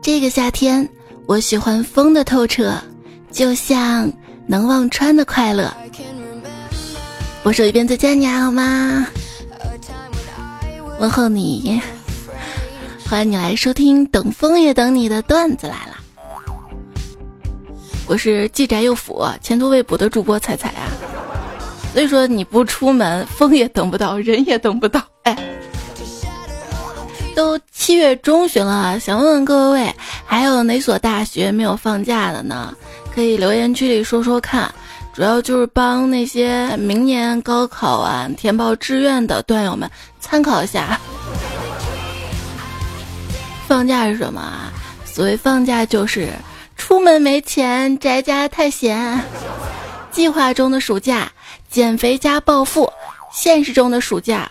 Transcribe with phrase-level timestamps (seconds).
[0.00, 0.88] 这个夏天，
[1.26, 2.74] 我喜欢风的透彻，
[3.30, 4.10] 就像
[4.46, 5.72] 能忘川的快乐。
[7.42, 9.06] 我手一边再见你好吗？
[10.98, 11.80] 问候你，
[13.08, 15.96] 欢迎你来收听《等风也等你》的段子来了。
[18.06, 20.88] 我是既宅又腐、前途未卜的主播彩彩啊。
[21.92, 25.02] 所以说你不出门，风也等不到，人也等不到。
[27.88, 29.90] 七月中旬了，想问问各位，
[30.26, 32.76] 还有哪所大学没有放假的呢？
[33.14, 34.70] 可以留言区里说说看。
[35.14, 41.00] 主要就是帮那些明年高考完填报志愿的段友们参考一下。
[43.66, 44.70] 放假是什么啊？
[45.06, 46.28] 所谓放假就是
[46.76, 49.18] 出门没钱，宅家太闲。
[50.10, 51.32] 计划中的暑假，
[51.70, 52.86] 减肥加暴富；
[53.32, 54.46] 现实中的暑假，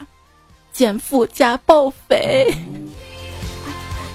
[0.73, 2.51] 减富加暴肥。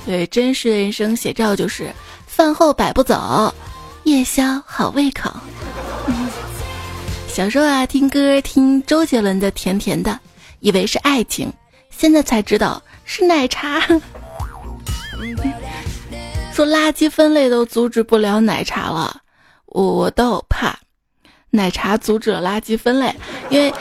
[0.05, 1.93] 对，真实的人生写照就是
[2.27, 3.55] 饭后百步走，
[4.05, 5.31] 夜宵好胃口。
[7.29, 10.11] 小时候啊，听歌听周杰伦的《甜甜的》，
[10.61, 11.53] 以为是爱情，
[11.91, 13.81] 现在才知道是奶茶。
[16.53, 19.23] 说垃圾分类都阻止不了奶茶了，
[19.67, 20.77] 我我倒怕
[21.51, 23.15] 奶茶阻止了垃圾分类，
[23.51, 23.73] 因为。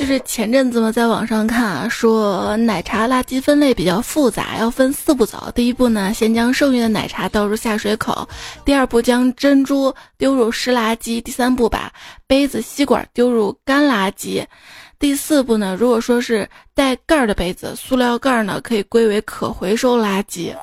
[0.00, 5.52] 就是前阵子嘛，在网上看啊，说奶茶垃圾分类比较复杂，要分四步走。
[5.54, 8.26] 第一步呢，先将剩余的奶茶倒入下水口；
[8.64, 11.92] 第二步，将珍珠丢入湿垃圾；第三步，把
[12.26, 14.42] 杯子、吸管丢入干垃圾；
[14.98, 20.54] 第四步呢，如果说是带盖儿的杯子、塑料盖儿呢，可以归为可回收垃圾。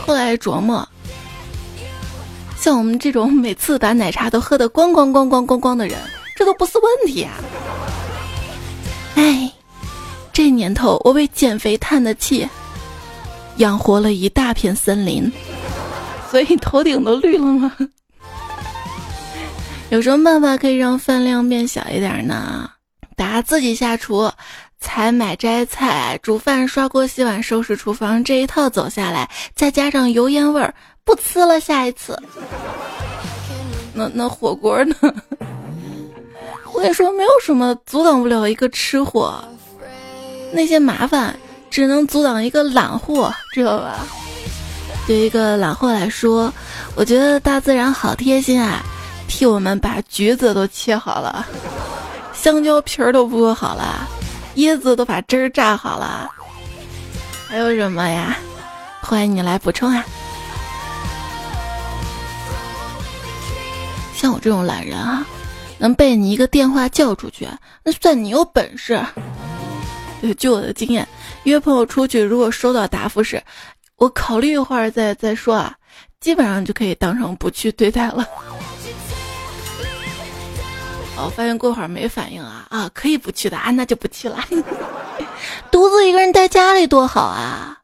[0.00, 0.88] 后来琢磨，
[2.56, 5.98] 像我们这种每次把奶茶都喝得咣咣咣咣咣咣的人。
[6.44, 7.34] 都不是问题啊！
[9.16, 9.50] 哎，
[10.32, 12.48] 这年头我为减肥叹的气，
[13.56, 15.32] 养活了一大片森林，
[16.30, 17.72] 所以头顶都绿了吗？
[19.90, 22.70] 有什么办法可以让饭量变小一点呢？
[23.16, 24.28] 大家自己下厨，
[24.80, 30.74] 采买摘菜、煮饭、刷锅洗碗、收拾厨房这一套走下来，再加上油烟味儿，
[31.04, 31.60] 不吃了。
[31.60, 32.20] 下一次，
[33.92, 34.96] 那那火锅呢？
[36.74, 39.42] 我跟你说，没有什么阻挡不了一个吃货，
[40.52, 41.34] 那些麻烦
[41.70, 44.04] 只能阻挡一个懒货，知道吧？
[45.06, 46.52] 对一个懒货来说，
[46.96, 48.82] 我觉得大自然好贴心啊，
[49.28, 51.46] 替我们把橘子都切好了，
[52.34, 54.08] 香蕉皮儿都剥好了，
[54.56, 56.28] 椰子都把汁儿榨好了，
[57.46, 58.36] 还有什么呀？
[59.00, 60.04] 欢迎你来补充啊！
[64.16, 65.24] 像我这种懒人啊。
[65.78, 67.48] 能被你一个电话叫出去，
[67.82, 69.00] 那算你有本事。
[70.38, 71.06] 据我的经验，
[71.42, 73.42] 约朋友出去，如果收到答复是
[73.96, 75.74] “我考虑一会儿再再说啊”，
[76.20, 78.26] 基本上就可以当成不去对待了。
[81.16, 84.38] 哦，发现过会儿没反应啊啊，可以不去的啊，那就不去了。
[85.70, 87.78] 独自一个人在家里多好啊！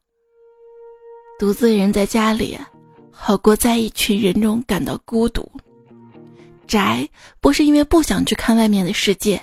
[1.39, 2.57] 独自一人在家里，
[3.11, 5.49] 好过在一群人中感到孤独。
[6.71, 7.05] 宅
[7.41, 9.41] 不是因为不想去看外面的世界，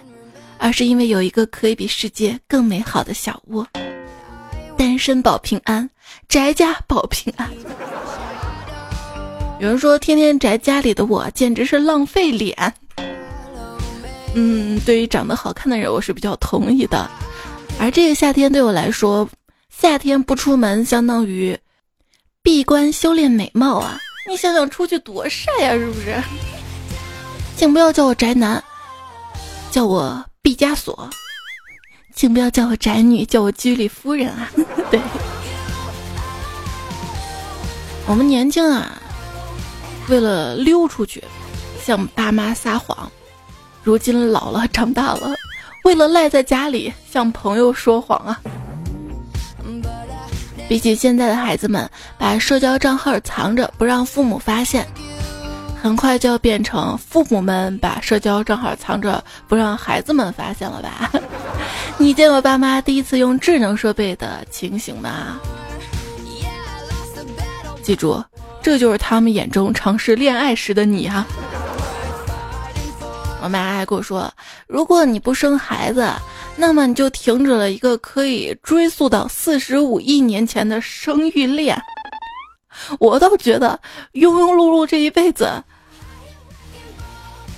[0.56, 3.66] 而是因为有一个可以比世界更美好的小窝。
[4.78, 5.87] 单身保平安，
[6.27, 7.47] 宅家保平安。
[9.61, 12.56] 有人说天天宅家里的我简直是浪费脸。
[14.34, 17.10] 嗯，对于长得好看的人，我是比较同意的。
[17.78, 19.28] 而这个夏天对我来说，
[19.69, 21.59] 夏天不出门相当于
[22.43, 23.99] 闭关修炼美貌啊！
[24.27, 26.16] 你想想出去多晒呀，是不是？
[27.58, 28.62] 请不要叫我宅男，
[29.72, 31.10] 叫我毕加索。
[32.14, 34.48] 请不要叫我宅女，叫我居里夫人啊！
[34.92, 35.00] 对，
[38.06, 38.92] 我们年轻啊，
[40.08, 41.24] 为了溜出去，
[41.84, 42.97] 向爸妈撒谎；
[43.82, 45.34] 如今老了，长大了，
[45.82, 48.41] 为了赖在家里，向朋友说谎啊。
[50.68, 54.86] 比起现在的孩子们，把社交账号藏着，不让父母发现。
[55.80, 61.10] 很快就要变成父母们把社交账号藏着不让孩子们发现了吧？
[61.97, 65.39] 你见过爸妈第一次用智能设备的情形吗？
[67.83, 68.22] 记住，
[68.60, 71.27] 这就是他们眼中尝试恋爱时的你啊！
[73.41, 74.31] 我妈还跟我说，
[74.66, 76.07] 如果你不生孩子，
[76.57, 81.81] 那么你就停止了一个可以追溯到四十五亿年前的生育链。
[82.98, 83.78] 我倒觉得
[84.13, 85.51] 庸庸碌碌这一辈子，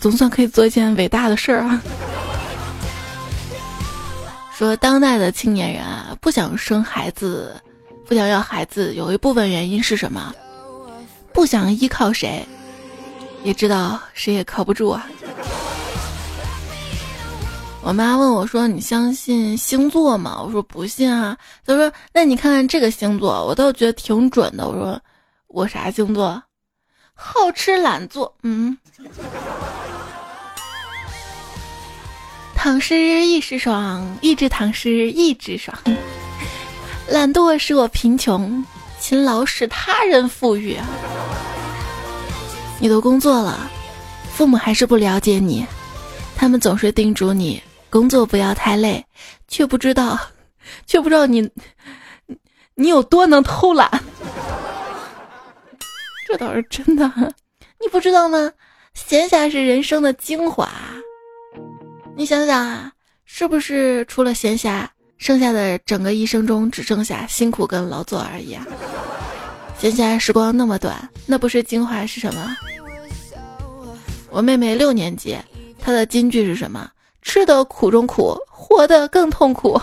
[0.01, 1.83] 总算可以做一件伟大的事儿啊！
[4.57, 7.55] 说当代的青年人啊，不想生孩子，
[8.07, 10.35] 不想要孩子，有一部分原因是什么？
[11.33, 12.45] 不想依靠谁，
[13.43, 15.07] 也知道谁也靠不住啊。
[17.83, 21.35] 我妈问我说：“你相信星座吗？”我说：“不信啊。”
[21.65, 25.01] 她说：“那你看看这个星座，我倒觉得挺准的。”我说
[25.53, 26.43] ：“我啥星座？
[27.15, 28.79] 好吃懒做。”嗯。
[32.55, 35.77] 唐诗一时爽，一直唐诗一直爽。
[37.09, 38.65] 懒惰使我贫穷，
[39.01, 40.77] 勤劳使他人富裕！
[42.79, 43.69] 你都工作了，
[44.33, 45.67] 父母还是不了解你，
[46.37, 49.05] 他们总是叮嘱你工作不要太累，
[49.49, 50.19] 却不知道，
[50.87, 51.51] 却不知道你，
[52.75, 53.91] 你有多能偷懒。
[56.31, 57.11] 这倒是真的，
[57.81, 58.53] 你不知道吗？
[58.95, 60.71] 闲暇是人生的精华。
[62.17, 62.93] 你想想啊，
[63.25, 64.87] 是不是除了闲暇？
[65.19, 68.65] 剩下的整个一生中，只剩下辛苦跟劳作而已啊！
[69.77, 70.97] 闲暇时光那么短，
[71.27, 72.57] 那不是精华是什么？
[74.31, 75.37] 我妹妹六年级，
[75.81, 76.89] 她的金句是什么？
[77.23, 79.79] 吃的苦中苦，活的更痛苦。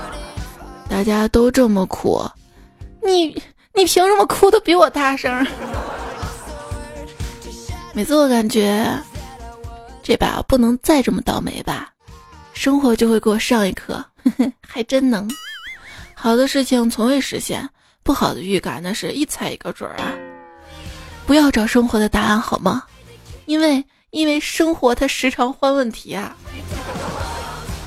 [0.88, 2.24] 大家都这么苦，
[3.04, 3.40] 你
[3.76, 5.46] 你凭什么哭的比我大声？
[7.92, 8.90] 每次我感觉，
[10.02, 11.92] 这把不能再这么倒霉吧，
[12.54, 14.02] 生活就会给我上一课。
[14.66, 15.30] 还真能，
[16.14, 17.68] 好的事情从未实现，
[18.02, 20.10] 不好的预感那是一猜一个准儿啊！
[21.26, 22.82] 不要找生活的答案好吗？
[23.44, 26.34] 因为因为生活它时常换问题啊。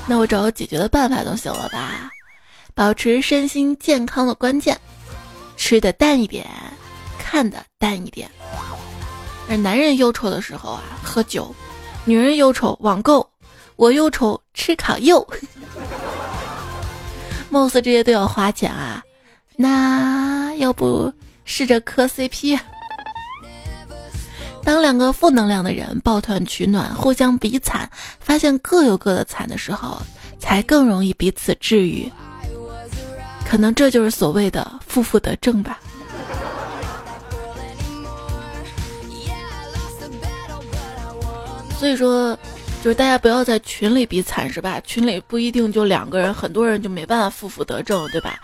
[0.06, 2.10] 那我找个解决的办法总行了吧？
[2.74, 4.80] 保持身心健康的关键，
[5.60, 6.48] 吃的淡一点，
[7.18, 8.28] 看的淡一点。
[9.46, 11.54] 而男人忧愁的时候啊，喝酒；
[12.06, 13.28] 女人忧愁网购，
[13.76, 15.24] 我忧愁吃烤肉。
[17.50, 19.04] 貌似这些都要花钱啊，
[19.54, 21.12] 那要不
[21.44, 22.58] 试着磕 CP？
[24.64, 30.00] 当两个负能量的人抱团取暖，互相比惨，发现各有各的惨的时候，
[30.38, 32.10] 才更容易彼此治愈。
[33.50, 35.80] 可能这就是所谓的负负得正吧。
[41.76, 42.38] 所以说。
[42.82, 44.80] 就是大家不要在群里比惨，是吧？
[44.80, 48.40] 群里不一定就两个人，很多人就没办法负负得正，对吧？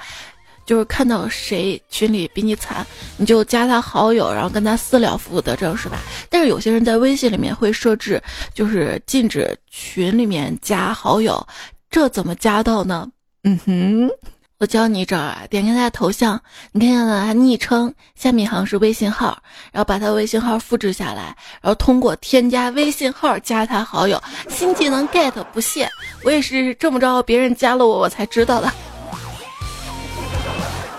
[0.66, 2.86] 就是看到谁群里比你惨，
[3.16, 6.00] 你就加他好友，然后跟他私聊负负得正，是吧？
[6.28, 8.22] 但是有些人在微信里面会设置，
[8.52, 11.42] 就是禁止群里面加好友，
[11.90, 13.10] 这怎么加到呢？
[13.44, 14.10] 嗯哼。
[14.58, 16.40] 我教你一招啊，点开他的头像，
[16.72, 19.36] 你看看他昵称下面好像是微信号，
[19.70, 24.18] 然后把他微信号复制下来，然后通过添加微信号加他好友。
[24.48, 25.86] 新技能 get 不谢，
[26.24, 28.72] 我也是这么着，别人加了我我才知道的。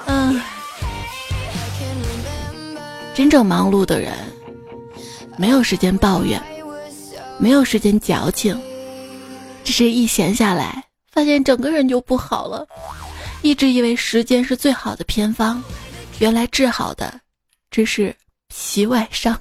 [0.06, 0.39] 嗯，
[3.15, 4.13] 真正忙碌的人，
[5.36, 6.39] 没有时间抱怨，
[7.39, 8.62] 没有时间矫情，
[9.63, 12.63] 只是一闲下来，发现整个人就不好了。
[13.42, 15.63] 一直以为时间是最好的偏方，
[16.19, 17.22] 原来治好的
[17.72, 18.13] 只是
[18.48, 19.39] 皮外伤。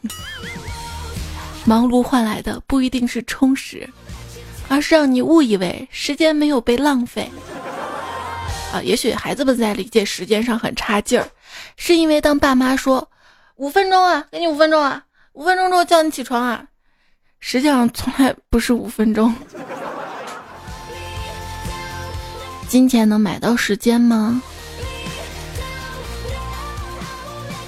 [1.65, 3.89] 忙碌换来的不一定是充实，
[4.69, 7.29] 而是让你误以为时间没有被浪费。
[8.73, 11.29] 啊，也许孩子们在理解时间上很差劲儿，
[11.77, 13.09] 是因为当爸妈说
[13.57, 16.65] 五分钟啊，给你五分钟啊，五分钟之后叫你起床啊，
[17.41, 19.35] 实际上从来不是五分钟。
[22.69, 24.43] 金钱能买到时间吗？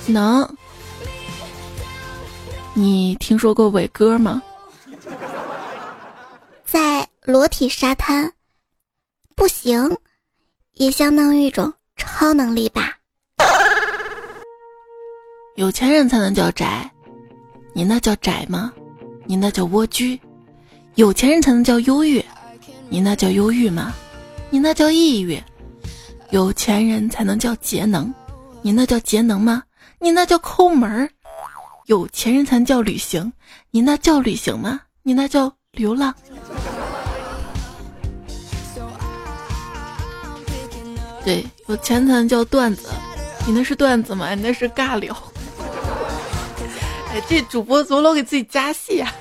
[0.07, 0.49] 能。
[2.75, 4.43] 你听说过伟哥吗？
[6.65, 8.33] 在裸体沙滩，
[9.35, 9.97] 不行，
[10.75, 12.97] 也相当于一种超能力吧。
[15.57, 16.89] 有钱人才能叫宅，
[17.73, 18.73] 你那叫宅吗？
[19.27, 20.21] 你那叫蜗居。
[20.95, 22.25] 有钱人才能叫忧郁，
[22.89, 23.95] 你那叫忧郁吗？
[24.51, 25.39] 你那叫抑郁，
[26.31, 28.13] 有钱人才能叫节能，
[28.63, 29.63] 你那叫节能吗？
[29.99, 31.11] 你那叫抠门儿，
[31.87, 33.31] 有钱人才能叫旅行，
[33.71, 34.81] 你那叫旅行吗？
[35.03, 36.15] 你那叫流浪。
[41.25, 42.89] 对，有钱才能叫段子，
[43.47, 44.35] 你那是段子吗？
[44.35, 45.15] 你那是尬聊。
[47.13, 49.13] 哎，这主播怎么老给自己加戏啊？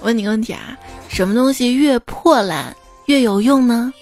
[0.00, 0.78] 问你个问题啊，
[1.08, 3.92] 什么东西越破烂越有用呢？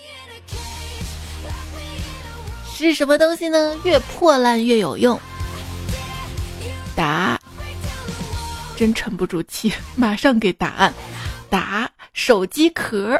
[2.85, 3.77] 是什么东西呢？
[3.85, 5.19] 越破烂越有用。
[6.95, 7.41] 答，
[8.77, 10.93] 真沉不住气，马上给答案。
[11.51, 13.17] 答，手机壳。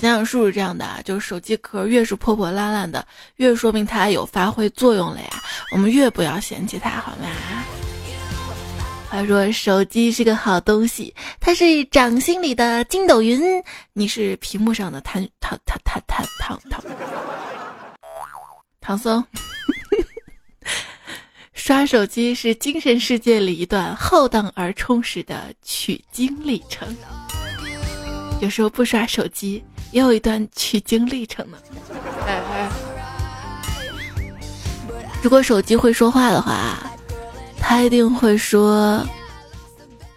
[0.00, 1.00] 想想是不是这样的啊？
[1.04, 5.28] 就是手机壳越是破破烂烂的，越说明它有发挥作用了呀。
[5.72, 7.28] 我们越不要嫌弃它，好吗？
[9.08, 16.80] 话说手机是个好东西，它是掌心里的筋斗云，你是屏幕上的弹弹弹弹弹弹弹
[18.82, 19.24] 唐僧。
[21.54, 26.94] 刷手机是精神世界里一段浩荡而充实的取经历程。
[28.40, 29.62] 有时候不刷手机，
[29.92, 31.56] 也有一段取经历程呢。
[35.22, 36.82] 如果手机会说话的话，
[37.60, 39.06] 他一定会说：“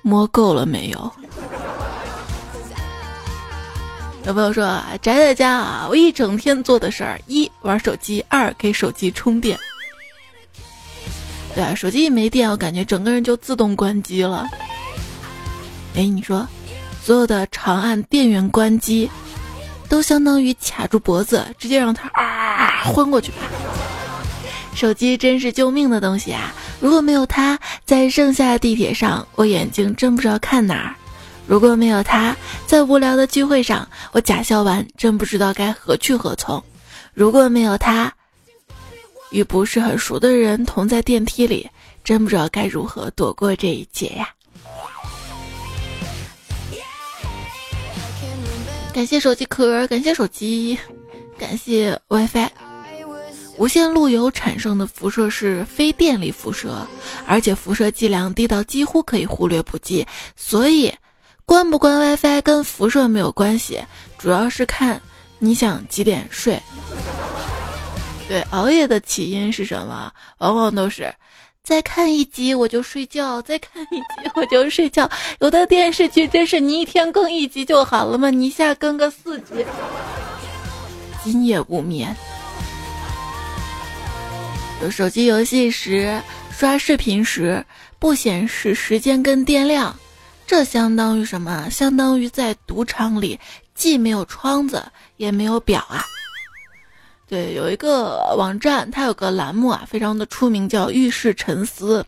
[0.01, 1.11] 摸够了没有？”
[4.25, 9.55] 有朋友说：“宅在家啊，我一整天做的事儿，一玩手机，二给手机充电。”
[11.53, 14.47] 对啊，手机一没电，我感觉整个人就自动关机了。
[15.95, 16.47] 哎，你说，
[17.03, 19.07] 所有的长按电源关机，
[19.87, 23.37] 都相当于卡住脖子，直接让他啊昏过去吧。
[24.73, 26.51] 手机真是救命的东西啊！
[26.81, 30.95] 如果没有它，在盛夏的地铁上，我眼睛真不知道看哪儿；
[31.47, 32.35] 如果没有他，
[32.65, 36.59] 在无聊的聚会上，我假笑完真不知道该何去何从；
[37.13, 38.11] 如果没有他，
[39.29, 41.69] 与不是很熟的人同在电梯里，
[42.03, 44.27] 真不知道该如何躲过这一劫呀！
[48.93, 50.77] 感谢手机壳，感谢手机，
[51.37, 52.49] 感谢 WiFi。
[53.57, 56.85] 无线路由产生的辐射是非电力辐射，
[57.27, 60.93] 而且辐射剂量低到几乎可以忽略不计，所以
[61.45, 63.79] 关不关 WiFi 跟辐射没有关系，
[64.17, 64.99] 主要是看
[65.37, 66.59] 你想几点睡。
[68.27, 70.11] 对，熬夜的起因是什么？
[70.39, 71.13] 往往都是
[71.63, 75.09] 再看一集我就睡觉，再看一集我就睡觉。
[75.39, 79.63] 有的电视剧真是你一天更一集就好了嘛，你一下更个四集，
[81.23, 82.15] 今夜无眠。
[84.81, 86.19] 有手机游戏时、
[86.51, 87.63] 刷视频时
[87.99, 89.95] 不显示时间跟电量，
[90.47, 91.69] 这相当于什么？
[91.69, 93.39] 相当于在赌场里
[93.73, 94.83] 既没有窗子
[95.17, 96.05] 也没有表啊。
[97.27, 102.05] 对，有一个网站，它有个栏目啊，非常的出名，叫“浴室沉思”。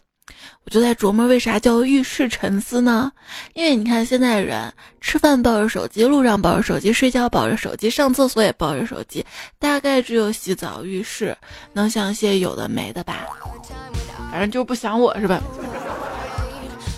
[0.63, 3.11] 我就在琢磨，为啥叫“浴室沉思”呢？
[3.55, 9.25] 因为你看，现在人吃饭抱着手机，路上抱着手机，睡觉抱着手机，上厕所也抱着手机，
[9.57, 11.35] 大概只有洗澡、浴室
[11.73, 13.25] 能想些有的没的吧。
[14.29, 15.41] 反正就是不想我是吧？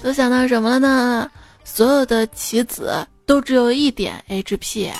[0.01, 1.31] 都想到什么了呢？
[1.63, 4.91] 所有的棋子都只有一点 HP，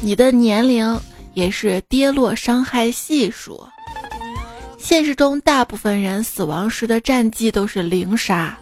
[0.00, 1.00] 你的年龄。
[1.34, 3.66] 也是跌落伤害系数。
[4.78, 8.56] 现实中，大部分人死亡时的战绩都是零杀。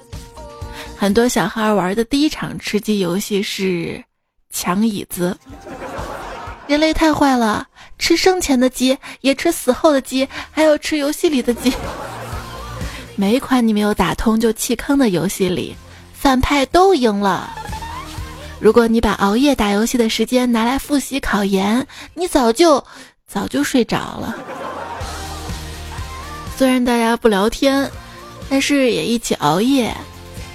[0.96, 4.02] 很多小孩玩的第一场吃鸡游戏是
[4.48, 5.36] 抢椅子。
[6.66, 11.70] 人类太坏了，吃生前的鸡，也吃死后的鸡，还要吃游戏里的鸡。
[13.22, 15.76] 每一款你没有打通就弃坑的游戏里，
[16.12, 17.54] 反派都赢了。
[18.58, 22.84] 如果你把熬夜打游戏的时间拿来复习考研，你早就
[23.24, 24.34] 早就睡着了。
[26.56, 27.88] 虽然大家不聊天，
[28.50, 29.96] 但是也一起熬夜，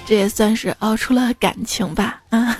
[0.04, 2.20] 这也算是熬出了感情吧。
[2.28, 2.54] 啊，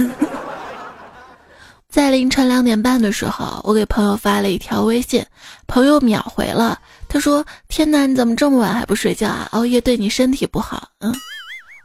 [1.93, 5.23] 在凌晨两点半的时候，我给朋友发了一条微信，
[5.67, 9.49] 朋友秒回了，他说：“天哪，你怎么这么晚还不睡觉啊？
[9.53, 11.15] 熬夜对你身体不好。”嗯，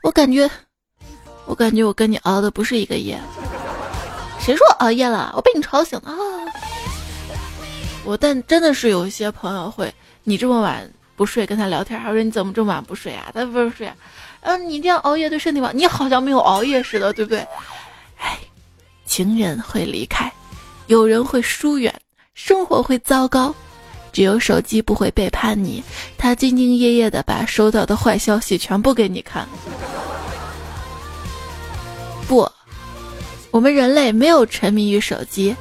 [0.04, 0.50] 我感觉。
[1.46, 3.20] 我感觉我跟你熬的不是一个夜，
[4.40, 5.34] 谁说熬夜了？
[5.36, 6.16] 我被你吵醒了啊！
[8.06, 13.30] 我但真的是有一些朋友会，你这么晚不睡跟他聊天，他说你怎么这么晚不睡啊？
[13.34, 13.92] 他不是睡，
[14.40, 17.46] 嗯，你这样熬夜对身体不好，你好像没有熬夜似的，对不对？
[18.18, 18.40] 哎，
[19.06, 20.32] 情人会离开，
[20.88, 21.94] 有人会疏远，
[22.34, 23.54] 生活会糟糕，
[24.14, 25.84] 只有手机不会背叛你，
[26.18, 29.46] 他兢兢业业的把收到的坏消息全部给你看。
[32.28, 32.50] 不，
[33.52, 35.54] 我们人类没有沉迷于手机，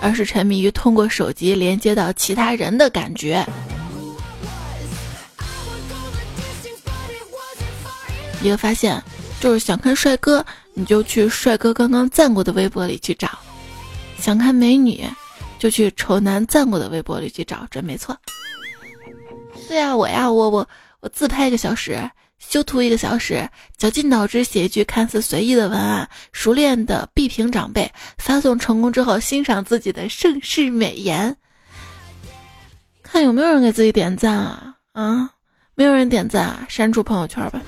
[0.00, 3.44] 而是沉迷于通过手机连接到其他人的感觉。
[8.42, 9.02] 一个发现
[9.40, 10.44] 就是想看帅哥，
[10.74, 13.28] 你就去帅哥刚刚赞过的微博里去找；
[14.20, 15.08] 想看美女，
[15.58, 18.16] 就去丑男赞过的微博里去找，这没错。
[19.68, 20.68] 对呀，我呀，我我
[21.00, 22.10] 我自拍一个小时。
[22.38, 31.34] 修图一个小时，绞尽脑汁写一句看似随意的文案，熟练的必评长辈，发送成功之后欣赏自己的盛世美颜，
[33.02, 34.74] 看有没有人给自己点赞啊？
[34.92, 35.30] 啊，
[35.74, 37.62] 没有人点赞啊，删除朋友圈吧。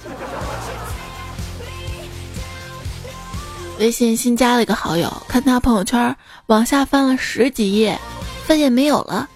[3.78, 6.16] 微信新加了一个好友，看他朋友圈，
[6.47, 7.99] 往下翻了十几页，
[8.47, 9.28] 发现没有了，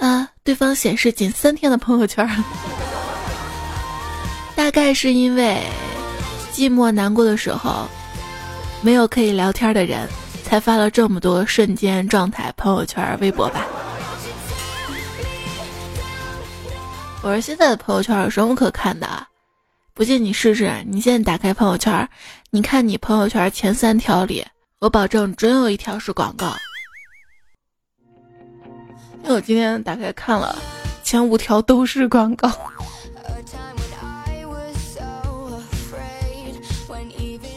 [0.00, 2.28] 啊，对方显示仅三天的朋友圈，
[4.56, 5.62] 大概是因为
[6.52, 7.86] 寂寞难过的时候，
[8.82, 10.08] 没有可以聊天的人，
[10.42, 13.64] 才发了这么多瞬间状态朋友圈、微博吧。
[17.22, 19.26] 我说现在的朋友圈有什么可看的？
[19.94, 22.08] 不信你试试，你现在打开朋友圈，
[22.54, 24.46] 你看你朋友圈前三条里，
[24.78, 26.54] 我保证准有一条是广告。
[29.24, 30.56] 因为我今天打开看了，
[31.02, 32.48] 前五条都是广告。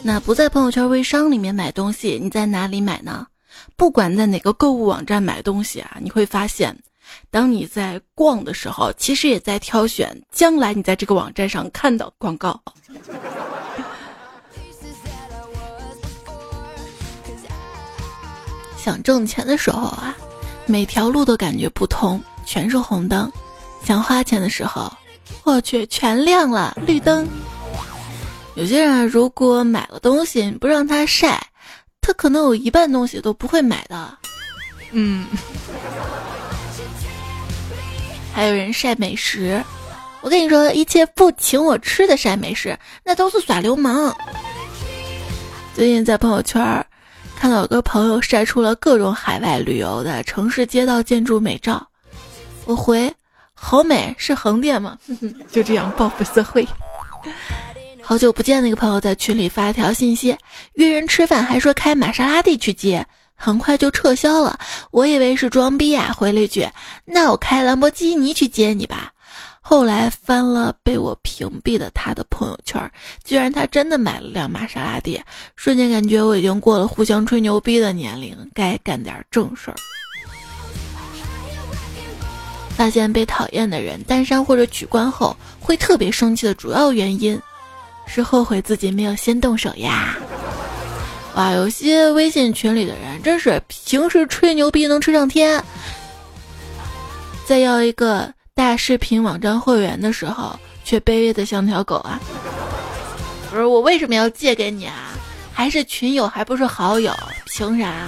[0.02, 3.28] 那不在朋友圈微商里面买东西，你在哪里买呢？
[3.76, 6.76] 不管在哪个购物网站买东西啊，你会发现。
[7.30, 12.60] 当你在逛的时候，其实也在挑选将来你在这个网站上看到广告。
[18.88, 20.16] 想挣钱的时候啊，
[20.66, 23.30] 每条路都感觉不通，全是红灯；
[23.84, 24.90] 想花钱的时候，
[25.44, 27.28] 我去，全亮了，绿灯。
[28.56, 31.46] 有些人如果买了东西，不让他晒，
[32.00, 34.18] 他可能有一半东西都不会买的。
[34.92, 35.28] 嗯。
[38.34, 39.62] 还有人晒美食，
[40.22, 44.16] 我跟你说，一切不请我吃的晒美食，那都是耍流氓。
[45.76, 46.86] 最近在朋友圈
[47.40, 51.88] 看到有个朋友晒出了各种海外旅游的城市街道建筑美照，
[52.66, 53.14] 我回
[53.54, 54.98] 好美，是横店吗？
[55.52, 56.68] 就这样报复社会。
[58.02, 60.36] 好久不见，那个朋友在群里发了条信息，
[60.74, 63.06] 约人吃饭，还说开玛莎拉蒂去接。
[63.40, 66.68] 很快就撤销了，我以为是装逼啊，回了一句
[67.06, 69.12] ：“那我开兰博基尼去接你吧。”
[69.70, 72.90] 后来翻了被我屏蔽的他的朋友圈，
[73.26, 75.22] 居然他真的买了辆玛莎拉蒂，
[75.58, 79.76] 瞬间感觉我已经过了互相吹牛逼的年龄，该干点正事儿。
[82.78, 87.38] 发现被讨厌的人单删或者取关后会特别生气的主要原因，
[88.06, 90.16] 是后悔自己没有先动手呀。
[91.36, 95.62] 哇，有些微信群里的人真是平时吹牛逼能吹上天，
[97.46, 102.20] 再要一个大视频网站会员的时候，却卑微的像条狗啊！
[103.52, 105.12] 不是我为什么要借给你啊？
[105.54, 107.14] 还是群友，还不是好友，
[107.46, 108.08] 凭啥？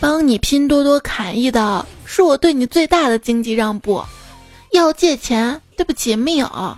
[0.00, 4.02] 帮你拼多多砍一刀，是我对你最大的经济让步。
[4.72, 6.76] 要借钱，对不起，没有。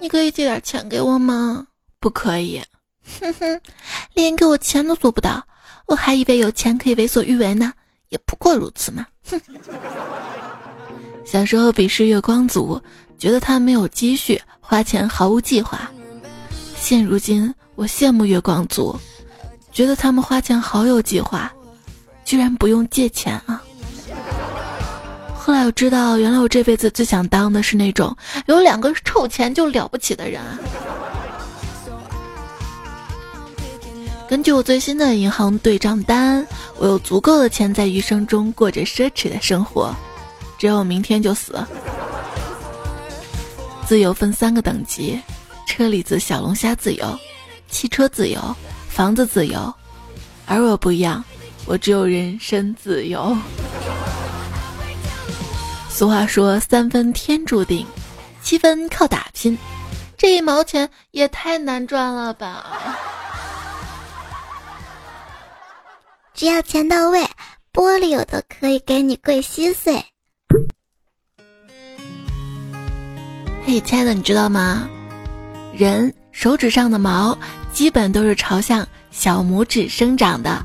[0.00, 1.66] 你可以借点钱给我吗？
[2.00, 2.62] 不可以，
[3.20, 3.60] 哼哼，
[4.14, 5.44] 连给我钱都做不到，
[5.84, 7.74] 我还以为有钱可以为所欲为呢，
[8.08, 9.06] 也不过如此嘛。
[9.30, 9.40] 哼。
[11.24, 12.80] 小时候鄙视月光族，
[13.18, 15.90] 觉得他没有积蓄，花钱毫无计划。
[16.74, 18.98] 现如今，我羡慕月光族，
[19.70, 21.52] 觉得他们花钱好有计划，
[22.24, 23.62] 居然不用借钱啊。
[25.36, 28.16] 后来我知道，原来我这辈子最想当的是那种
[28.46, 30.42] 有两个臭钱就了不起的人！
[34.28, 39.90] 根据我最新的银行对账单，我有足够的钱在余生中过着奢侈的生活，
[40.58, 41.58] 只有明天就死。
[43.86, 45.18] 自由分三个等级：
[45.66, 47.18] 车厘子小龙虾自由、
[47.70, 48.38] 汽车自由、
[48.90, 49.72] 房子自由，
[50.44, 51.24] 而我不一样，
[51.64, 53.34] 我只有人身自由。
[55.88, 57.86] 俗话说：“三分天注定，
[58.42, 59.56] 七分靠打拼。”
[60.18, 62.98] 这一毛钱也太难赚了吧！
[66.38, 67.18] 只要钱到位，
[67.72, 70.00] 玻璃我都可以给你跪稀碎。
[73.66, 74.88] 嘿，亲爱的，你知道吗？
[75.74, 77.36] 人手指上的毛
[77.72, 80.64] 基本都是朝向小拇指生长的。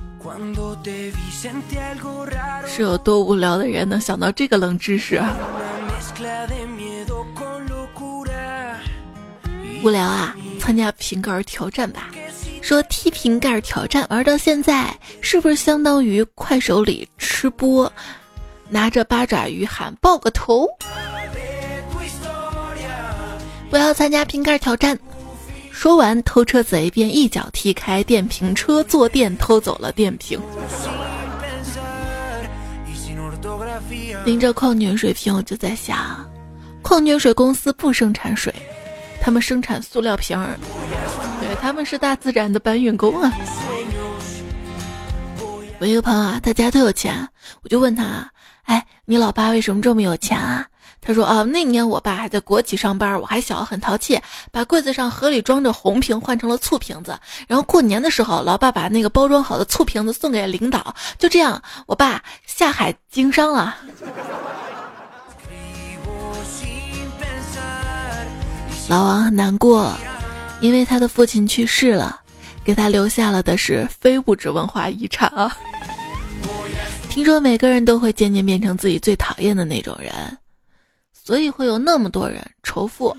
[2.67, 5.19] 是有多无聊的人能想到这个冷知识？
[9.83, 10.35] 无聊啊！
[10.59, 12.11] 参加瓶盖挑战吧。
[12.63, 17.91] 说踢瓶盖挑战玩到现在，是不是相当于快手里吃播，
[18.69, 20.65] 拿着八爪鱼喊爆个头？
[23.69, 24.97] 我要参加瓶盖挑战。
[25.73, 30.39] 说完，偷车贼便一脚踢开电瓶车，坐垫偷走了电瓶。
[34.23, 36.25] 拎着矿泉水瓶，我就在想，
[36.81, 38.53] 矿泉水公司不生产水，
[39.19, 40.57] 他们生产塑料瓶儿，
[41.63, 43.31] 他们是大自然的搬运工啊。
[45.79, 47.25] 我一个朋友啊，他家特有钱，
[47.61, 48.27] 我就问他啊，
[48.63, 50.67] 哎，你老爸为什么这么有钱啊？
[50.99, 54.19] 他说啊，那年我爸还在国企上班，我还小，很淘气，
[54.51, 57.17] 把柜子上盒里装着红瓶换成了醋瓶子。
[57.47, 60.93] 然后过年的时候，老爸把那个包装好的醋瓶子送给领导。
[61.17, 63.73] 就这样，我爸下海经商了。
[68.89, 69.93] 老王很难过，
[70.63, 72.21] 因为他的父亲去世了，
[72.63, 75.53] 给他留下了的是非物质文化遗产啊。
[77.11, 80.13] 听说每个人都会渐渐变成自己最讨厌的那种人，
[81.11, 83.13] 所以会有那么多人仇富。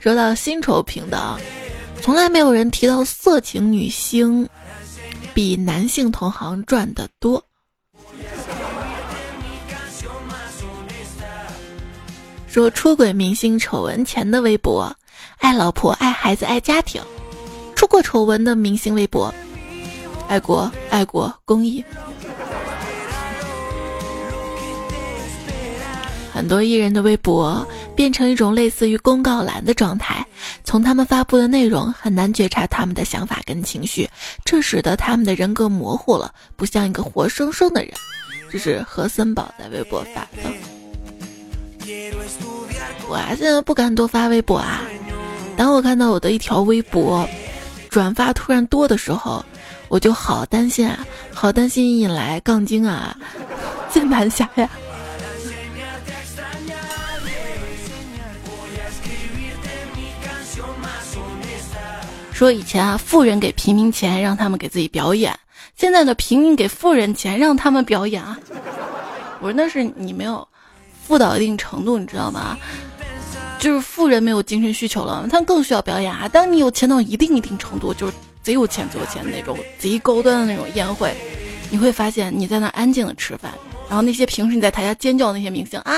[0.00, 1.40] 说到薪酬平等，
[2.02, 4.46] 从来没有人提到色情女星
[5.32, 7.42] 比男性同行赚得多。
[12.46, 14.94] 说出轨明星丑闻前的微博，
[15.38, 17.00] 爱老婆爱孩子爱家庭；
[17.74, 19.32] 出过丑闻的明星微博。
[20.28, 21.82] 爱国爱国公益，
[26.34, 30.22] 很多艺人的微博变成一种类似于公告栏的状态，
[30.64, 34.06] 从他们发布的内容很难觉察他们的想法跟情绪，
[34.44, 37.94] 这使得他们的人格模糊了，不像一个活生生的人。
[38.50, 40.50] 这是何森宝在微博发的。
[43.08, 44.82] 我啊，现在不敢多发微博啊。
[45.58, 47.28] 当我看到我的一条微博
[47.90, 49.44] 转发突然多的时候。
[49.90, 50.98] 我就好担心啊，
[51.32, 53.16] 好担心引来杠精啊，
[53.90, 54.68] 键盘侠呀。
[62.34, 65.34] 说以前啊，富人给平民钱让他们给自己表演，
[65.74, 68.38] 现在的平民给富人钱让他们表演啊。
[69.40, 70.46] 我说那是你没有
[71.02, 72.58] 富到一定程度，你知道吗？
[73.58, 76.28] 就是富人没有精神需求了，他更需要表演啊。
[76.28, 78.12] 当你有钱到一定一定程度，就是。
[78.40, 81.14] 贼有钱，贼有钱那种贼高端的那种宴会，
[81.70, 83.52] 你会发现你在那安静的吃饭，
[83.88, 85.92] 然后那些平时你在台下尖叫那些明星啊，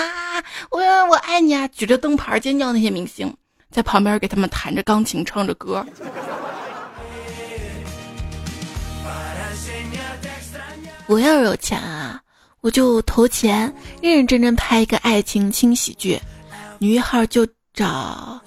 [0.71, 3.33] 我我爱你啊，举着灯牌尖叫那些明星，
[3.71, 5.87] 在旁边给他们弹着钢琴唱着歌。
[11.07, 12.21] 我要是有钱啊，
[12.63, 16.19] 我就投钱认认真真拍一个爱情轻喜剧，
[16.81, 18.41] 女一号就找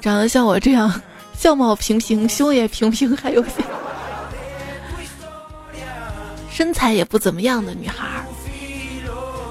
[0.00, 0.92] 长得像我这样。
[1.38, 3.50] 相貌平平，胸也平平，还有些
[6.50, 8.24] 身材也不怎么样的女孩。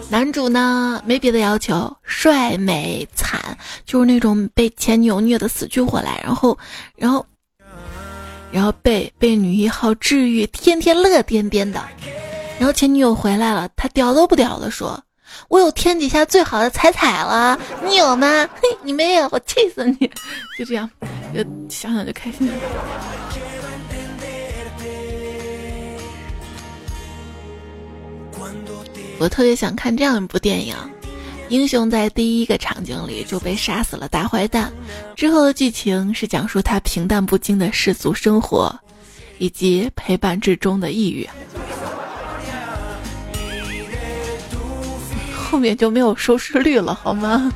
[0.10, 6.58] 男主呢，没别的要求，帅、美、惨，就是那种被前女友虐得死去活来，然后，
[6.96, 7.24] 然后，
[8.52, 11.80] 然后被被女一号治愈，天天乐颠颠的。
[12.58, 15.00] 然后前女友回来了，他屌都不屌的说。
[15.48, 18.48] 我有天底下最好的彩彩了，你有吗？
[18.56, 20.10] 嘿，你没有，我气死你！
[20.58, 20.90] 就这样，
[21.34, 22.50] 就想想就开心。
[29.18, 30.76] 我特别想看这样一部电影：
[31.48, 34.72] 英雄在第一个场景里就被杀死了大坏蛋，
[35.16, 38.78] 之后的剧情是讲述他平淡不惊的世俗生活，
[39.38, 41.28] 以及陪伴之中的抑郁。
[45.50, 47.52] 后面就没有收视率了，好吗？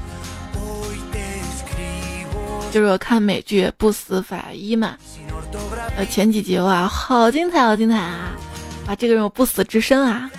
[2.72, 4.96] 就是我看美剧《不死法医》嘛，
[5.98, 8.32] 呃，前几集哇，好精彩，好精彩啊！
[8.88, 10.30] 啊，这个人有不死之身啊！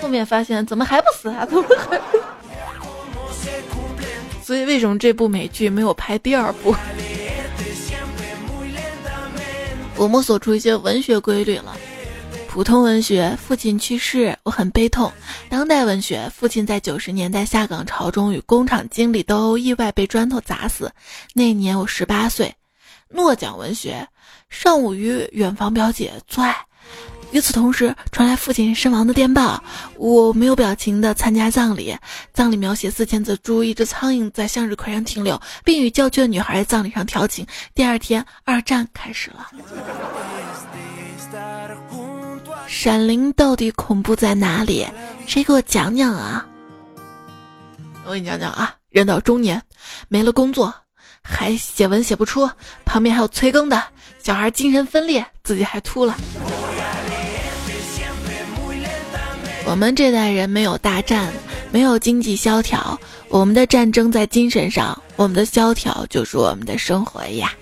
[0.00, 1.46] 后面发现怎么还不死啊？
[1.46, 2.00] 怎么还？
[4.42, 6.74] 所以为什么这部美剧没有拍第二部？
[9.94, 11.76] 我摸索出一些文学规律了。
[12.52, 15.10] 普通文学，父亲去世，我很悲痛。
[15.48, 20.92] 当代文学，父亲在九十年代下岗潮中与工厂经理斗殴，意外被砖头砸死。
[21.32, 22.54] 那年我十八岁。
[23.08, 24.06] 诺奖文学，
[24.50, 26.54] 上午与远房表姐做爱，
[27.30, 29.64] 与此同时传来父亲身亡的电报。
[29.96, 31.96] 我没有表情的参加葬礼，
[32.34, 37.46] 葬礼描写四千字，猪一只苍蝇在向日葵上停留，并与郊区的女孩在葬礼上调情。
[37.74, 39.48] 第二天，二战开始了。
[42.72, 44.86] 闪灵到底恐怖在哪里？
[45.26, 46.44] 谁给我讲讲啊？
[48.06, 48.74] 我给你讲讲啊！
[48.88, 49.60] 人到中年，
[50.08, 50.74] 没了工作，
[51.22, 52.48] 还写文写不出，
[52.86, 53.80] 旁边还有催更的
[54.22, 56.16] 小孩，精神分裂，自己还秃了。
[59.66, 61.30] 我们这代人没有大战，
[61.70, 67.52] 没有经济萧条，我们的战争在精神上，我们的萧条就是我们的生活呀。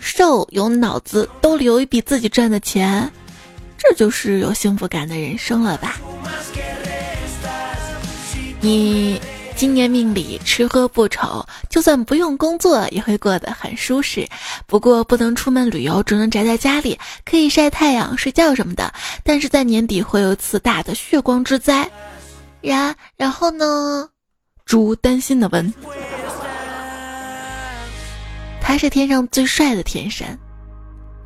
[0.00, 3.10] 瘦有脑子，兜里有一笔自己赚的钱。
[3.78, 5.96] 这就是有幸福感的人生了吧？
[8.60, 9.20] 你
[9.54, 14.28] 今年命里吃喝不愁，就算不用工作也会过得很舒适。
[14.66, 18.92] 不过不能出门旅游，只能宅在家里，可以晒太阳、睡觉什么的。
[19.22, 21.88] 但是在年底会有一次大的血光之灾，
[22.60, 24.08] 然然后呢？
[24.64, 25.72] 猪担心的问。
[28.60, 30.38] 他是天上最帅的天神，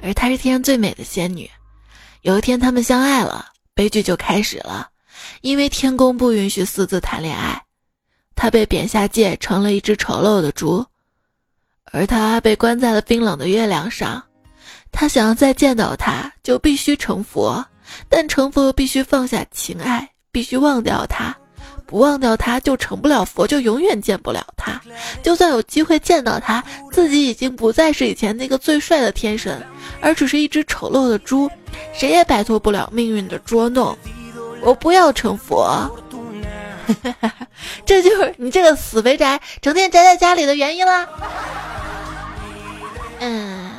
[0.00, 1.50] 而她是天上最美的仙女。
[2.22, 4.88] 有一天，他们相爱了，悲剧就开始了，
[5.40, 7.60] 因为天宫不允许私自谈恋爱，
[8.36, 10.86] 他被贬下界，成了一只丑陋的猪，
[11.92, 14.22] 而他被关在了冰冷的月亮上。
[14.92, 17.64] 他想要再见到他，就必须成佛，
[18.08, 21.36] 但成佛必须放下情爱，必须忘掉他。
[21.92, 24.80] 不忘掉他，就成不了佛，就永远见不了他。
[25.22, 29.62] 就算有机会见到他，自己已经不再是以前那个最帅的天神，
[30.00, 31.50] 而只是一只丑陋的猪，
[31.92, 33.94] 谁也摆脱不了命运的捉弄。
[34.62, 35.86] 我不要成佛，
[37.84, 41.06] 这就是你这个死肥宅，整天宅在家里的原因啦。
[43.20, 43.70] 嗯，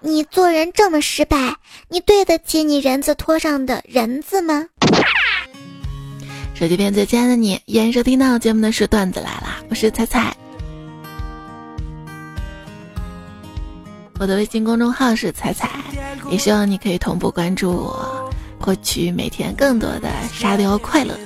[0.00, 1.56] 你做人这么失败，
[1.88, 4.64] 你对得起你人字拖上的人字吗？
[6.54, 10.36] 手机边最亲爱的你，依然收听到节目的是段子来啦，我是彩彩。
[14.20, 15.68] 我的微信公众号是彩彩，
[16.30, 21.18] 也希望你可以同步关注我，获取每天更多的沙雕快乐。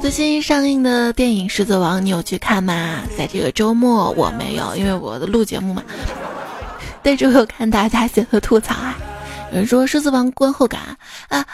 [0.00, 3.02] 最新上映的电影《狮子王》，你有去看吗？
[3.16, 5.84] 在这个周末我没有，因为我的录节目嘛。
[7.00, 8.98] 但是我有看大家写的吐槽啊。
[9.50, 11.46] 有人说《狮子王》观后感啊，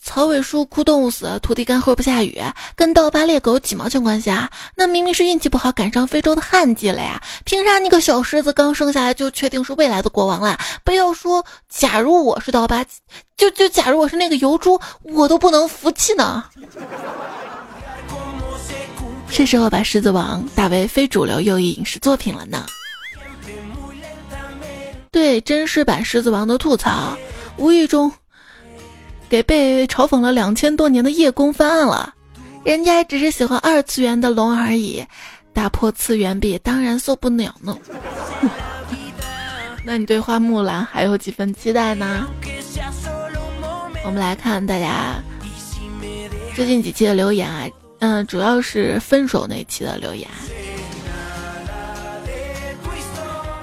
[0.00, 2.40] 草尾树哭动物死，土地干涸不下雨，
[2.76, 4.48] 跟刀疤猎狗几毛钱关系啊？
[4.76, 10.56] 那明明是运气不好赶上非洲的旱季了呀，凭啥你个小狮子刚生下来就确定是未来的国王了？
[10.84, 12.84] 不要说假如我是刀疤，
[13.36, 16.44] 就就假如我是那个油猪，我都不能服气呢。
[19.28, 22.64] 是时候把《狮子王》打为非主流右翼影视作品了呢。
[25.12, 27.16] 对真实版《狮子王》的吐槽。
[27.60, 28.10] 无意中，
[29.28, 32.14] 给被嘲讽了两千多年的叶公翻案了。
[32.64, 35.04] 人家只是喜欢二次元的龙而已，
[35.52, 37.76] 打破次元壁当然受不了呢。
[39.84, 42.26] 那你对花木兰还有几分期待呢？
[44.06, 45.22] 我们来看大家
[46.56, 47.68] 最近几期的留言啊，
[47.98, 50.26] 嗯，主要是分手那期的留言。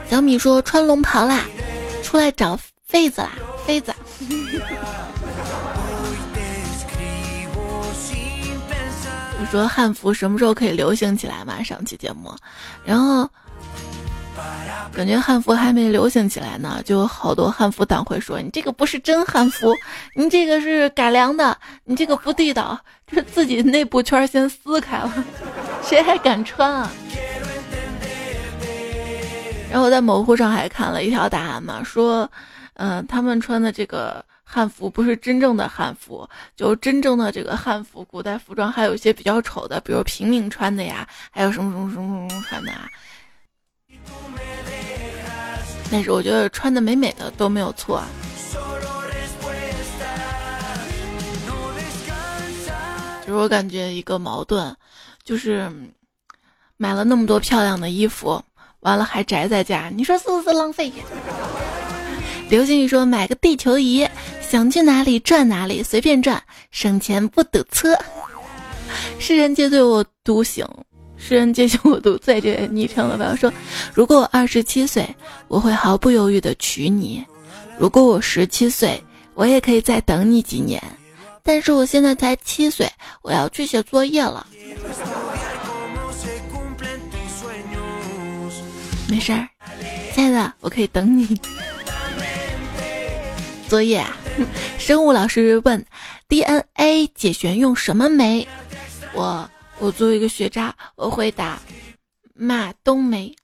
[0.07, 1.45] 小米说穿龙袍啦，
[2.03, 2.57] 出来找
[2.91, 3.31] 痱子啦。
[3.65, 3.93] 妃子，
[9.37, 11.61] 你说汉服什么时候可以流行起来嘛？
[11.61, 12.33] 上期节目，
[12.85, 13.29] 然后
[14.93, 19.73] 感觉汉服还没流行起来呢，就好多汉服党会说你这个不是真汉服，
[20.15, 25.11] 你这个是改良的，你这个不地道，就是自己内部圈先撕开了，
[25.83, 26.89] 谁还敢穿啊？
[29.69, 32.31] 然后我在某乎上还看了一条答案嘛，说。
[32.79, 42.87] 嗯，他们穿的这个汉服不是真正的汉服，就真正的这个汉服，古代服装还有一些比较丑的，比如平民穿的呀，还有什么什么什么什么穿的啊。
[45.91, 47.97] 但是我觉得穿的美美的都没有错。
[47.97, 48.07] 啊。
[53.25, 54.73] 就是我感觉一个矛盾，
[55.23, 55.69] 就是
[56.77, 58.41] 买了那么多漂亮的衣服，
[58.81, 60.93] 完了还宅在家，你说是不是浪费？
[62.49, 64.07] 流星雨说：“买个地球仪，
[64.41, 67.97] 想去哪里转哪里，随便转，省钱不堵车。”
[69.19, 70.65] 世人皆醉我独醒，
[71.17, 72.39] 世人皆醒我独醉。
[72.39, 73.51] 这昵称的朋友说
[73.93, 75.05] ：“如果我二十七岁，
[75.49, 77.21] 我会毫不犹豫的娶你；
[77.77, 80.81] 如果我十七岁，我也可以再等你几年。
[81.43, 82.89] 但是我现在才七岁，
[83.21, 84.47] 我要去写作业了。
[89.09, 89.47] 没事儿，
[90.15, 91.37] 亲爱的，我可以等你。”
[93.67, 94.15] 作业，啊
[94.79, 95.85] 生物老师问
[96.29, 98.47] ：DNA 解旋用什么酶？
[99.13, 99.49] 我
[99.79, 101.59] 我作为一个学渣，我回答
[102.33, 103.35] 马冬梅。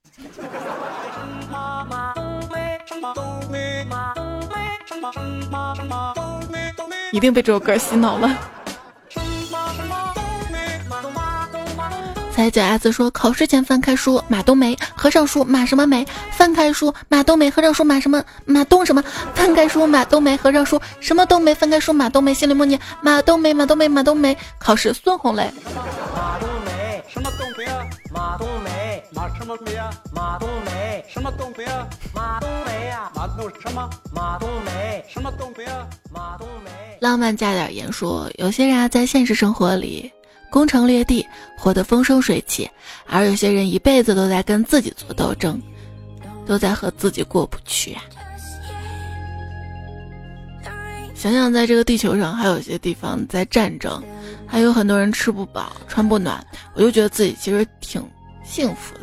[7.12, 8.52] 一定被这首歌洗脑了。
[12.36, 16.04] 才九阿子说：“考试前翻开书，马冬梅；合上书，马什么梅？
[16.32, 18.24] 翻开书，马冬梅；合上书，马什么？
[18.46, 19.04] 马冬什么？
[19.36, 21.54] 翻开书，马冬梅；合上书，什么冬梅？
[21.54, 22.34] 翻开书，马冬梅。
[22.34, 24.36] 心里默念：马冬梅，马冬梅，马冬梅。
[24.58, 25.43] 考试，孙红雷。
[26.15, 27.86] 马冬梅，什么冬梅啊？
[28.12, 29.91] 马冬梅，马什么梅啊？
[30.12, 31.88] 马冬梅，什么冬梅啊？
[32.15, 33.89] 马冬梅呀，马冬什么？
[34.12, 35.86] 马冬梅，什么冬梅啊？
[36.12, 36.72] 马冬梅。
[37.00, 40.12] 浪漫加点盐说，有些人啊，在现实生活里。”
[40.53, 42.69] 攻城略地，活得风生水起，
[43.07, 45.59] 而有些人一辈子都在跟自己做斗争，
[46.45, 48.03] 都在和自己过不去啊。
[51.15, 53.99] 想想在这个地球上，还有些地方在战争，
[54.45, 58.07] 还有很多人吃不饱穿不暖，我就觉得自己其实挺
[58.45, 59.01] 幸福的。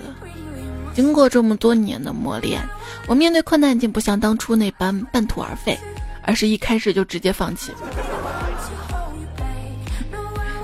[0.94, 2.62] 经过这么多年的磨练，
[3.08, 5.76] 我面对困难已经不像当初那般半途而废，
[6.22, 7.72] 而是一开始就直接放弃。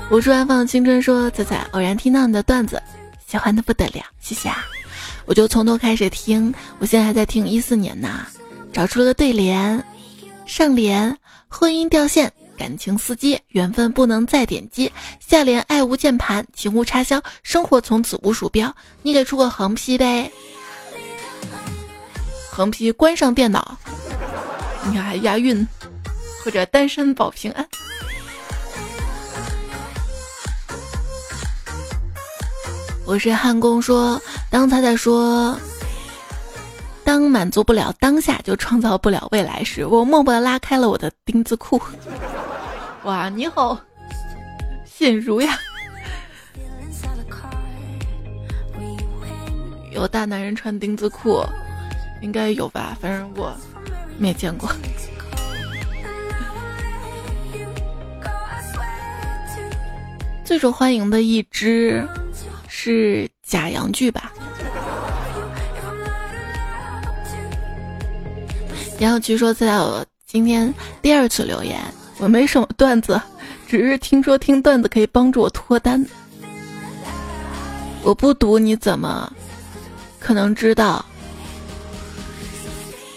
[0.08, 2.80] 无处安放青春说：“仔仔偶然听到你的段子，
[3.26, 4.64] 喜欢的不得了，谢谢啊！
[5.24, 8.24] 我就从头开始听，我现在还在听一四年呢，
[8.72, 9.84] 找出了个对联：
[10.46, 11.16] 上联
[11.48, 14.88] 婚姻掉线，感情司机，缘分不能再点击；
[15.18, 18.72] 下联爱无键盘，情无插销，生活从此无鼠标。
[19.02, 20.30] 你给出个横批呗？
[22.48, 23.76] 横批关上电脑，
[24.86, 25.66] 你看还押韵，
[26.44, 27.66] 或者单身保平安。”
[33.06, 35.56] 我是汉宫说，当彩彩说，
[37.04, 41.80] 当满足不了当下，就创造不了未来时，我默默的拉开了我的丁字裤。
[43.04, 43.78] 哇，你好，
[44.84, 45.56] 现如呀！
[49.92, 51.44] 有大男人穿丁字裤，
[52.20, 52.98] 应该有吧？
[53.00, 53.56] 反正我
[54.18, 54.68] 没见过。
[60.44, 62.04] 最受欢迎的一只。
[62.86, 64.32] 是假洋剧吧？
[69.00, 70.72] 然后据说：“在我今天
[71.02, 71.82] 第二次留言，
[72.18, 73.20] 我没什么段子，
[73.66, 76.06] 只是听说听段子可以帮助我脱单。
[78.04, 79.32] 我不读你怎么
[80.20, 81.04] 可能知道？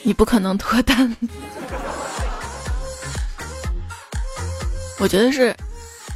[0.01, 1.15] 你不可能脱单。
[4.97, 5.55] 我觉得是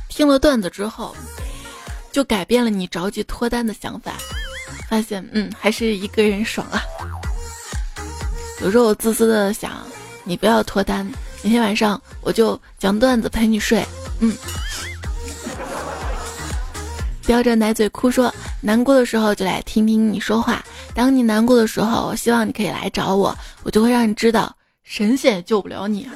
[0.09, 1.15] 听了段子之后。”
[2.13, 4.13] 就改变了你着急脱单的想法，
[4.87, 6.79] 发现嗯还是一个人爽啊。
[8.61, 9.71] 有时候我自私的想，
[10.23, 11.05] 你不要脱单，
[11.41, 13.83] 每天晚上我就讲段子陪你睡。
[14.19, 14.31] 嗯。
[17.23, 20.63] 叼着奶嘴哭说，难过的时候就来听听你说话。
[20.93, 26.07] 当你难过的时候，我希望你可以来找我，我就会让你知道神仙也救不了你。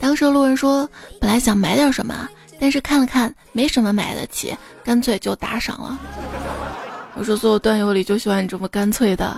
[0.00, 0.88] 当时路人说，
[1.20, 2.28] 本来想买点什么。
[2.60, 5.98] 但是看了看，没什么买得起，干脆就打赏了。
[7.14, 9.36] 我说，所有段友里就喜欢你这么干脆的，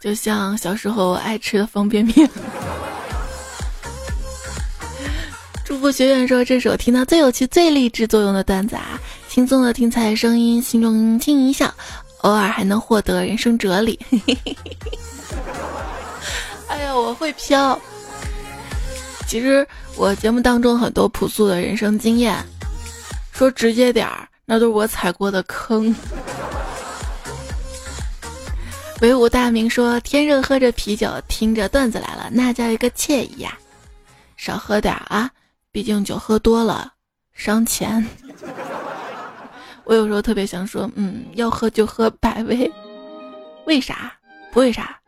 [0.00, 2.28] 就像小时候爱吃的方便面。
[5.64, 8.98] 祝福学院说，这是我听到最有趣、最励志作用的段子啊！
[9.28, 11.72] 轻松的听彩声音，心中轻一笑，
[12.22, 13.98] 偶尔还能获得人生哲理。
[16.68, 17.78] 哎呀，我会飘。
[19.28, 19.64] 其实
[19.94, 22.34] 我节目当中很多朴素的人生经验，
[23.30, 25.94] 说直接点儿，那都是我踩过的坑。
[29.02, 33.58] 唯武大明说：“天热喝着啤酒，听着段子来了，那叫一个惬意呀！
[34.38, 35.30] 少喝点啊，
[35.70, 36.90] 毕竟酒喝多了
[37.34, 38.02] 伤钱。
[39.84, 42.72] ”我有时候特别想说，嗯，要喝就喝百威，
[43.66, 44.10] 为啥？
[44.50, 44.98] 不为啥，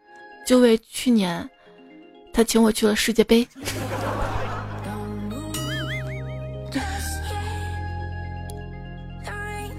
[0.46, 1.48] 就为去年
[2.40, 3.46] 他请我去了世界杯。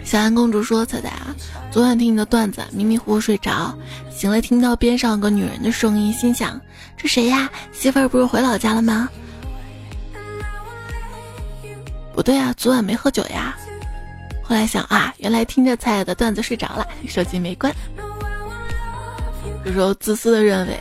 [0.04, 1.36] 小安公主说：“彩彩啊，
[1.72, 3.76] 昨晚听你的段子，迷迷糊糊睡着，
[4.12, 6.62] 醒了听到边上有个女人的声音，心想
[6.96, 7.50] 这谁呀？
[7.72, 9.10] 媳妇儿不是回老家了吗？
[12.14, 13.58] 不对啊，昨晚没喝酒呀。
[14.44, 17.74] 后来想啊，原来听着彩彩的段子睡着了，手机没关。
[19.66, 20.78] 有时候自私的认为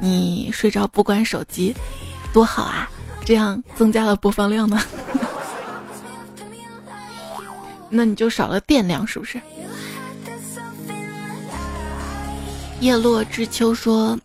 [0.00, 1.74] 你睡着不关手机，
[2.32, 2.88] 多好啊，
[3.24, 4.80] 这样增加了播放量呢。
[7.90, 9.40] ”那你就少了电量，是不是？
[12.80, 14.16] 叶落知秋说：“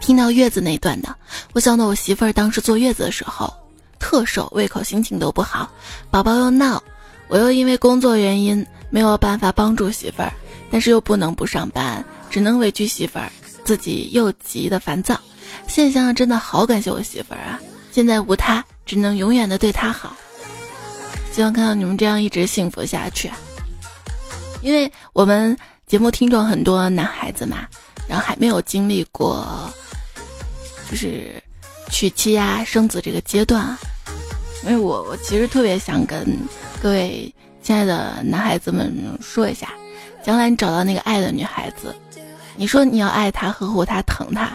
[0.00, 1.14] 听到月子那段的，
[1.52, 3.52] 我想到我媳妇儿当时坐月子的时候，
[4.00, 5.70] 特瘦，胃口，心情都不好，
[6.10, 6.82] 宝宝又闹，
[7.28, 10.32] 我又因为工作原因没有办法帮助媳妇儿，
[10.70, 13.30] 但是又不能不上班，只能委屈媳妇儿，
[13.64, 15.18] 自己又急得烦躁。
[15.66, 17.60] 现在想想，真的好感谢我媳妇儿啊！
[17.90, 20.16] 现在无她，只能永远的对她好。”
[21.32, 23.28] 希望看到你们这样一直幸福下去，
[24.62, 25.56] 因为我们
[25.86, 27.66] 节目听众很多男孩子嘛，
[28.08, 29.72] 然后还没有经历过，
[30.88, 31.42] 就是
[31.90, 33.76] 娶妻呀、生子这个阶段。
[34.62, 36.24] 因为我我其实特别想跟
[36.80, 39.72] 各位亲爱的男孩子们说一下，
[40.24, 41.94] 将来你找到那个爱的女孩子，
[42.56, 44.50] 你说你要爱她、呵护她、疼她。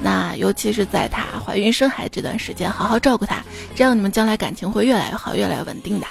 [0.00, 3.36] 那尤其是在她怀孕生孩子这段时间，好好照顾她，
[3.74, 6.06] 这样你们将来感情会越来越好，越来越稳定的。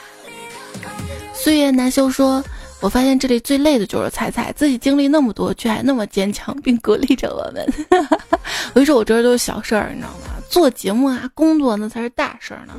[1.34, 2.44] 岁月难修说，
[2.82, 7.66] 我发现这里最累的就是彩彩，自己经历那么多，却还那么坚强，并鼓励着我们。
[8.76, 10.36] 我说我这都是小事儿，你知道吗？
[10.50, 12.74] 做节目啊，工作那才是大事儿呢。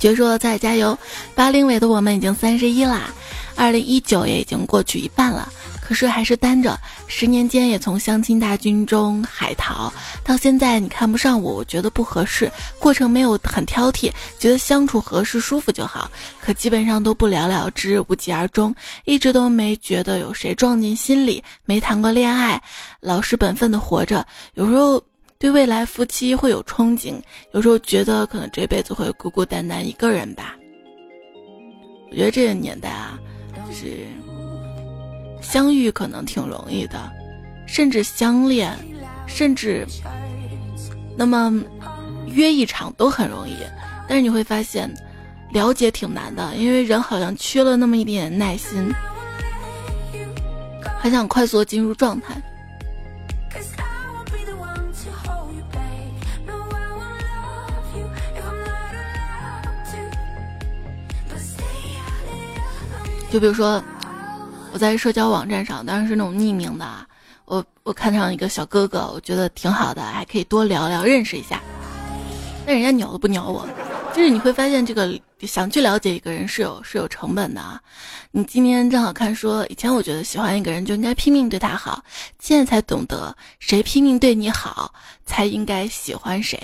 [0.00, 0.98] 据说在加油，
[1.34, 3.10] 八零尾的我们已经三十一啦，
[3.54, 5.48] 二零一九也已经过去一半了。
[5.92, 9.92] 可是还是单着，十年间也从相亲大军中海淘，
[10.24, 18.74] 到现在你看不上我，我觉得不合适，过程没有很挑剔，觉得相处合适舒服就好，可基本上都不了了之，无疾而终，
[19.04, 22.58] 一直都没觉得有谁撞进心里，没谈过恋爱，
[23.00, 24.98] 老实本分的活着，有时候
[25.38, 27.20] 对未来夫妻会有憧憬，
[27.52, 30.56] 有时候觉得可能这辈子会孤孤单单一个人吧。
[32.10, 33.18] 我觉得这个年代啊，
[33.68, 34.06] 就是。
[35.42, 37.12] 相遇可能挺容易的，
[37.66, 38.74] 甚至相恋，
[39.26, 39.86] 甚至
[41.16, 41.52] 那么
[42.26, 43.56] 约一场都很容易。
[44.08, 44.90] 但是你会发现，
[45.52, 48.90] 了解挺难的，因为人好像缺了那么一点点耐心，
[50.98, 52.40] 很想快速进入状态。
[63.30, 63.82] 就比如说。
[64.72, 67.06] 我在社交网站上，当然是那种匿名的。
[67.44, 71.60] 我我看上一个小哥哥，我觉得挺好的，还可以多聊聊，认识一下。
[72.64, 73.68] 但人家鸟都不鸟我，
[74.14, 77.78] 就是你会发现，这个想去了解一个人是有是有成本的啊。
[78.30, 82.02] 你今天正好看说，以前我觉得喜欢一个人就应该拼命对他好，
[82.38, 84.94] 现在才懂得，谁拼命对你好，
[85.26, 86.58] 才应该喜欢谁。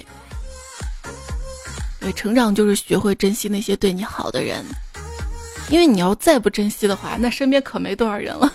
[2.00, 4.64] 对，成长就是学会珍惜那些对你好的人。
[5.70, 8.52] 因为你要再不珍惜的话，那身边可没多少人了。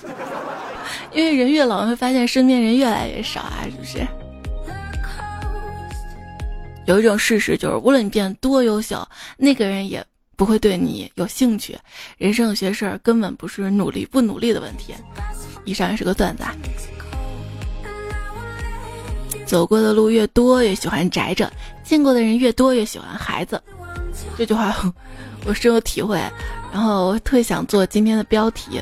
[1.14, 4.06] 因为人越老，会发现身边人越来越少啊，是不是？
[6.86, 9.08] 有一种事实就是，无论你变多优秀，
[9.38, 10.04] 那个人也
[10.36, 11.78] 不会对你有兴趣。
[12.18, 14.94] 人生有些事儿根本不是努力不努力的问题。
[15.66, 16.44] 以上也是个段子。
[16.44, 16.54] 啊
[19.46, 21.46] 走过的路越多，越喜欢宅着；
[21.84, 23.62] 见过的人越多，越喜欢孩子。
[24.36, 24.74] 这句话
[25.46, 26.20] 我深有体会。
[26.74, 28.82] 然后我特想做今天的标题。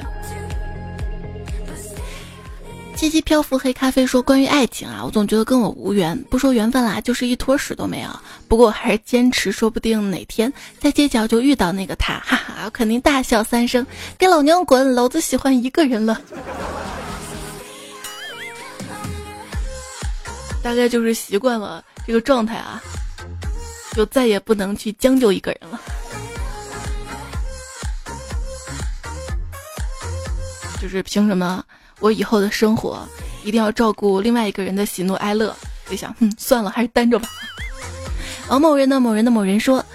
[2.95, 6.17] 七七漂浮黑咖啡说：“关于爱情啊，我总觉得跟我无缘。
[6.29, 8.09] 不说缘分啦，就是一坨屎都没有。
[8.47, 13.85] 不过我还是坚持，说不定哪天在街角就遇到那个他，哈哈，肯定大笑三声，
[14.19, 14.93] 给老娘滚！
[14.93, 16.21] 老子喜欢一个人了。
[20.63, 22.79] 大概就是习惯了这个状态啊，
[23.95, 25.81] 就再也不能去将就一个人了。”
[30.81, 31.63] 就是凭什么
[31.99, 33.07] 我以后的生活
[33.43, 35.55] 一定要照顾另外一个人的喜怒哀乐？
[35.87, 37.29] 就想，哼，算了，还是单着吧。
[38.49, 39.85] 而某人的某人的某人说：“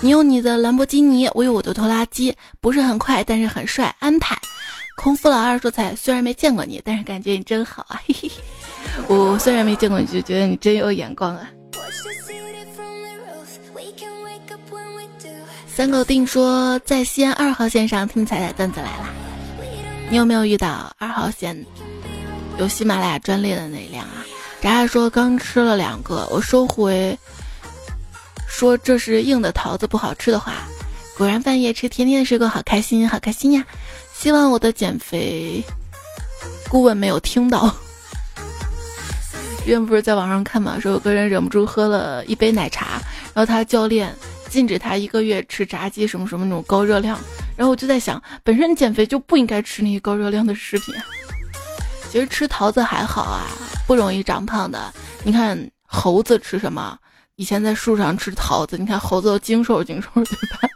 [0.00, 4.38] 你有你的兰博基尼，我有我的拖拉机，不是很快，但是很帅。”安排。
[4.96, 8.30] 空腹老二说：“才虽然没见过你，但是感觉你真好啊。”嘿嘿，
[9.08, 11.48] 我虽然没见过你，就觉得你真有眼光啊。
[15.66, 19.08] 三狗定说：“在西安二号线上听彩彩段子来了。”
[20.10, 21.66] 你有没有遇到二号线
[22.58, 24.24] 有喜马拉雅专列的那一辆啊？
[24.60, 27.16] 渣渣说刚吃了两个，我收回
[28.48, 30.54] 说这是硬的桃子不好吃的话，
[31.16, 33.64] 果然半夜吃甜甜的水果好开心，好开心呀！
[34.14, 35.62] 希望我的减肥
[36.70, 37.72] 顾问没有听到。
[39.58, 43.00] 之前不是在网上看嘛，说有个人忍不住喝了一杯奶茶，
[43.34, 44.12] 然后他教练
[44.48, 47.18] 禁止他一个月吃炸鸡什么什么那种高热量。
[47.56, 50.94] 然后我就在想，本身减肥就不应该吃那些高热量的食品。
[52.10, 53.46] 其实吃桃子还好啊，
[53.86, 54.92] 不容易长胖的。
[55.24, 56.98] 你看猴子吃什么？
[57.36, 60.68] 以前在树上吃桃子，你看猴子都精瘦精瘦，对吧？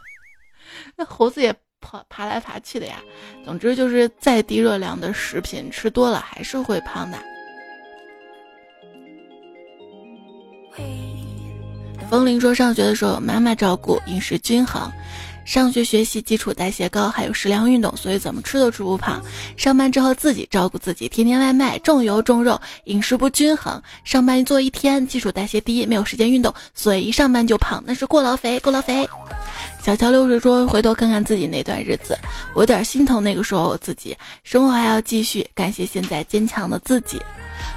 [0.95, 2.97] 那猴子也爬爬来爬去的呀。
[3.43, 7.17] 总之就是再低热量的食品吃多了还是会胖的。
[12.13, 14.87] 风铃说，上学的时候有妈妈照顾，饮食均衡。
[15.45, 19.19] 上学学习基础代谢高，还有适量运动，所以怎么吃都吃不胖。
[19.57, 23.81] 上班之后自己照顾自己，天天外卖，重油重肉，饮食不均衡。
[24.03, 29.09] 上班一坐一天，基础代谢低，没有时间运动，所以一上班就胖，那是过劳肥，过劳肥。
[29.83, 32.15] 小乔流水说：“回头看看自己那段日子，
[32.53, 34.15] 我有点心疼那个时候我自己。
[34.43, 37.19] 生活还要继续，感谢现在坚强的自己。”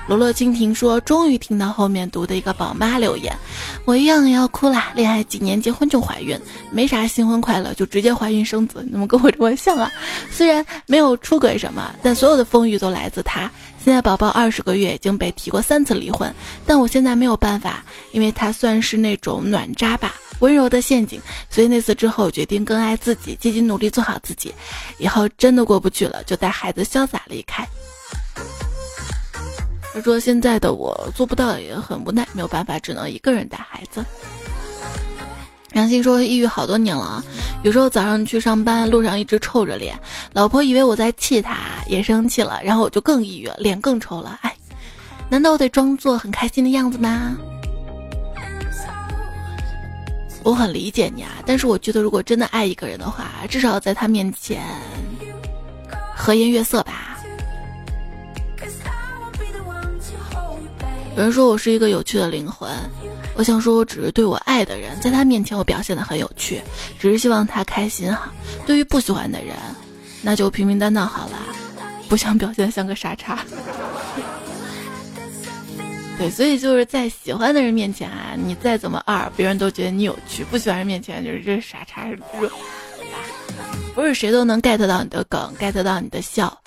[0.06, 3.36] 罗罗蜻蜓说：“终于听到后面读的一个宝妈留言，
[3.84, 4.92] 我一样也要哭啦！
[4.94, 6.38] 恋爱几年，结婚就怀孕，
[6.70, 9.90] 没啥新婚快乐，就直接怀孕生子，怎么跟我这么像啊？
[10.30, 13.50] 虽然没有出轨什么，但所有的风雨都来自他。
[13.84, 16.32] 现在宝宝二十个月，已经被提过三次离婚，
[16.66, 20.14] 但我现在没有办法，因为他算是那种暖渣吧。
[20.40, 21.20] 温柔的陷阱。
[21.48, 24.52] 所以那次之后，决定更爱自己，积极努力做好自己。
[24.98, 27.66] 以后真的过不去了，就带孩子潇洒离开。
[29.96, 34.04] 他说：“现在的我做不到，也很无奈，没有办法，只能一个人带孩子。”
[35.72, 37.24] 杨欣说：“抑郁好多年了，
[37.62, 39.98] 有时候早上去上班路上一直臭着脸，
[40.34, 44.38] 老婆以为我在气她，也生气了，然后我就更抑郁了，脸更臭了。
[44.42, 44.54] 哎，
[45.30, 47.34] 难道我得装作很开心的样子吗？”
[50.42, 54.62] 我很理解你啊，但是我觉得如果真的爱一个人的话，至少在他面前
[56.14, 57.15] 和颜悦色吧。
[61.16, 62.70] 有人说我是一个有趣的灵魂，
[63.36, 66.60] 我想说，我只是对我爱的人，在他面前我表现的很有趣，
[67.00, 68.30] 只是希望他开心哈。
[68.66, 69.56] 对于不喜欢的人，
[70.20, 71.38] 那就平平淡淡好了，
[72.06, 73.38] 不想表现像个傻叉。
[76.18, 82.18] 对，所以就是在喜欢的人面前啊，你再怎么二，别人都觉得你有趣；不喜欢人面前，就是这傻叉是，
[83.94, 86.60] 不是谁都能 get 到你的梗，get 到你的笑。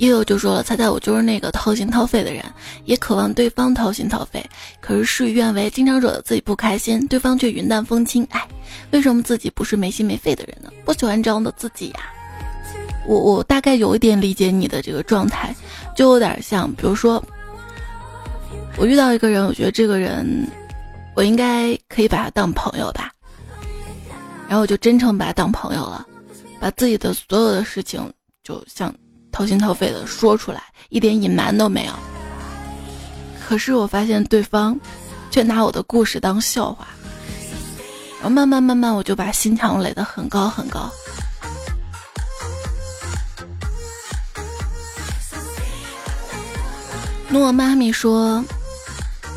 [0.00, 2.42] 也有就说了，猜猜我就是那个掏心掏肺的人，
[2.86, 4.42] 也渴望对方掏心掏肺，
[4.80, 8.26] 可是事与愿违，经常惹得自己不开心，对方却云淡风轻。
[8.30, 8.48] 哎，
[8.92, 10.72] 为什么自己不是没心没肺的人呢？
[10.86, 12.00] 不喜欢这样的自己呀。
[13.06, 15.54] 我我大概有一点理解你的这个状态，
[15.94, 17.22] 就有点像，比如说，
[18.78, 20.48] 我遇到一个人，我觉得这个人，
[21.14, 23.12] 我应该可以把他当朋友吧，
[24.48, 26.06] 然后我就真诚把他当朋友了，
[26.58, 28.10] 把自己的所有的事情，
[28.42, 28.94] 就像。
[29.32, 31.92] 掏心掏肺的说出来，一点隐瞒都没有。
[33.46, 34.78] 可是我发现对方，
[35.30, 36.86] 却拿我的故事当笑话，
[38.20, 40.90] 然后慢慢慢慢，我就把心墙垒得很高很高。
[47.28, 48.44] 诺妈咪说，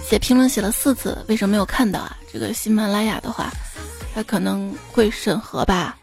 [0.09, 2.17] 写评论写了四次，为什么没有看到啊？
[2.31, 3.51] 这个喜马拉雅的话，
[4.15, 5.95] 它可能会审核吧。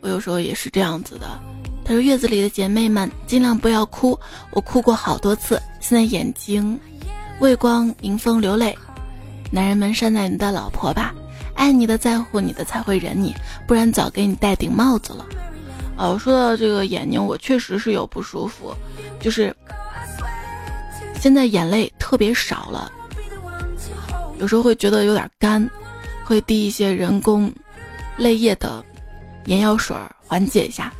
[0.00, 1.26] 我有时候也是这样子的。
[1.88, 4.18] 他说：“月子里的姐妹们，尽量不要哭。
[4.50, 6.78] 我哭过好多次，现在眼睛
[7.38, 8.76] 畏光迎风流泪。
[9.50, 11.14] 男人们善待你的老婆吧，
[11.54, 13.34] 爱你的在乎你的才会忍你，
[13.66, 15.24] 不然早给你戴顶帽子了。”
[15.96, 18.74] 哦，说到这个眼睛，我确实是有不舒服，
[19.18, 19.56] 就是
[21.18, 22.92] 现在眼泪特别少了，
[24.38, 25.66] 有时候会觉得有点干，
[26.22, 27.50] 会滴一些人工
[28.18, 28.84] 泪液的
[29.46, 30.92] 眼药水缓解一下。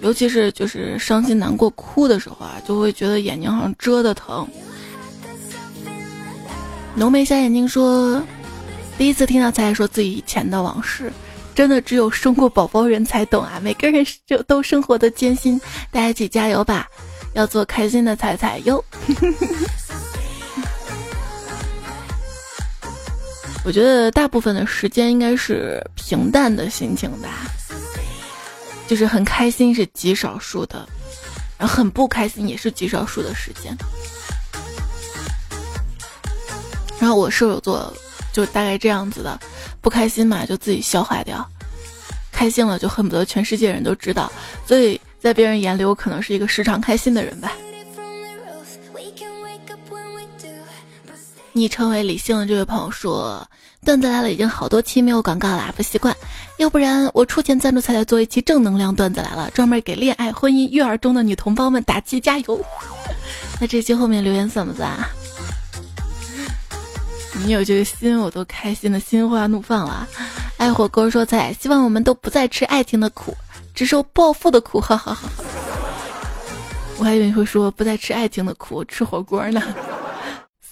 [0.00, 4.46] 尤其是就是伤心难过哭的时候啊，就会觉得眼睛好像遮的疼。
[6.94, 8.22] 浓眉小眼睛说，
[8.96, 11.12] 第一次听到彩彩说自己以前的往事，
[11.54, 13.60] 真的只有生过宝宝人才懂啊！
[13.62, 16.88] 每个人就都生活的艰辛，大家一起加油吧！
[17.34, 18.84] 要做开心的彩彩哟。
[23.64, 27.28] 我觉得大部分的时间应该是平淡的心情吧。
[28.88, 30.88] 就是很开心是极少数的，
[31.58, 33.76] 然后很不开心也是极少数的时间。
[36.98, 37.94] 然后我射手座
[38.32, 39.38] 就大概这样子的，
[39.80, 41.46] 不开心嘛就自己消化掉，
[42.32, 44.32] 开心了就恨不得全世界人都知道。
[44.66, 47.52] 所以在别人眼里，我可能是一个时常开心的人吧。
[51.58, 53.46] 昵称为理性的这位朋友说。
[53.84, 56.14] 段子来了，已经好多期没有广告了，不习惯。
[56.56, 62.60] 要不然我出钱赞助彩彩做一期正能量段子来了，专门给恋爱、婚姻、育儿中的女同胞们打气加油。
[63.60, 64.98] 那这期后面留言怎么赞？
[67.34, 70.08] 你有这个心，我都开心的心花怒放了。
[70.56, 73.36] 爱火锅说菜，希望我们都不再吃爱情的苦，
[73.76, 74.80] 只受暴富的苦。
[74.80, 75.30] 哈哈哈。
[76.98, 79.62] 我还以为你会说不再吃爱情的苦，吃火锅呢。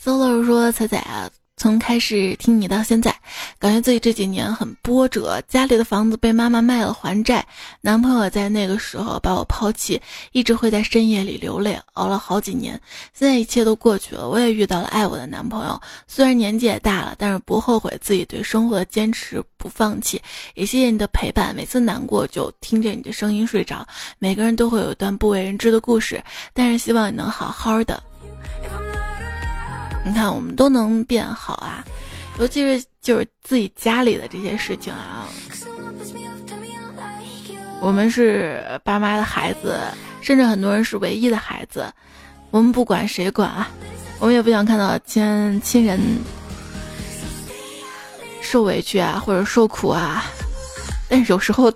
[0.07, 1.29] Solo 说彩彩啊。
[1.57, 3.13] 从开始听你到现在，
[3.59, 5.43] 感觉自己这几年很波折。
[5.49, 7.45] 家里的房子被妈妈卖了还债，
[7.81, 10.01] 男朋友在那个时候把我抛弃，
[10.31, 12.81] 一直会在深夜里流泪，熬了好几年。
[13.13, 15.81] 现在一切都过去了，我也遇到了爱我的男朋友。
[16.07, 20.23] 虽然年纪也大了，但是不后悔自己对生活的坚持不放弃。
[20.55, 23.85] 也谢谢你的陪伴，每次难过就听着你的声音睡着。
[24.21, 26.23] 每个人都会有一段不为人知的故事，
[26.55, 28.01] 但是希望你能好好的。
[30.07, 31.85] 你看，我们都能变好啊，
[32.39, 35.27] 尤其是就是自己家里的这些事情啊。
[37.81, 39.81] 我们是爸妈的孩子，
[40.21, 41.93] 甚至很多人是唯一的孩子，
[42.53, 43.69] 我们不管谁管啊，
[44.21, 46.01] 我们也不想看到亲亲人
[48.41, 50.25] 受委屈啊，或者受苦啊。
[51.09, 51.73] 但是有时候，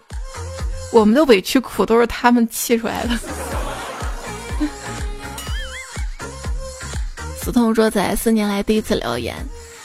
[0.93, 3.19] 我们的委屈苦都是他们气出来的。
[7.43, 9.35] 死痛说在四年来第一次留言，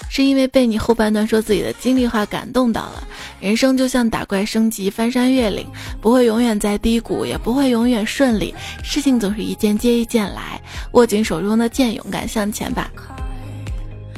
[0.10, 3.08] 是因为被你后半段说自己的经历话感动到了。
[3.40, 5.66] 人生就像打怪升级、翻山越岭，
[6.02, 8.54] 不会永远在低谷，也不会永远顺利，
[8.84, 10.62] 事情总是一件接一件来。
[10.92, 12.92] 握紧手中的剑，勇敢向前吧。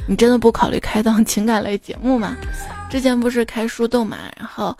[0.08, 2.36] 你真的不考虑开档情感类节目吗？
[2.90, 4.76] 之前不是开树洞嘛，然后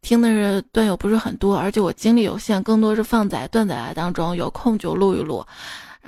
[0.00, 5.44] 听的是段友不是很多，而且我精力有限，更多是放在段子当中，有空就录一录。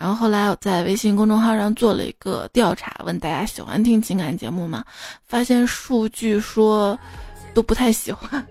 [0.00, 4.82] 然后后来我在微信公众号上做了一个调查，问大家喜欢听情感节目吗？
[5.26, 6.98] 发现数据说
[7.52, 8.42] 都不太喜欢，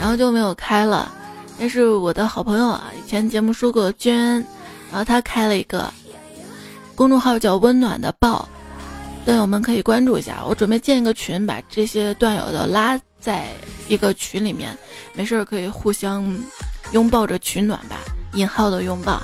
[0.00, 1.12] 然后就没有开了。
[1.60, 4.34] 但是我的好朋友啊，以前节目说过娟，
[4.90, 5.94] 然后他开了一个
[6.96, 8.48] 公众号叫“温暖的抱”，
[9.24, 10.44] 段友们可以关注一下。
[10.44, 13.46] 我准备建一个群，把这些段友的拉在
[13.86, 14.76] 一个群里面，
[15.14, 16.36] 没事儿可以互相
[16.90, 18.00] 拥抱着取暖吧。
[18.34, 19.22] 引号的拥抱。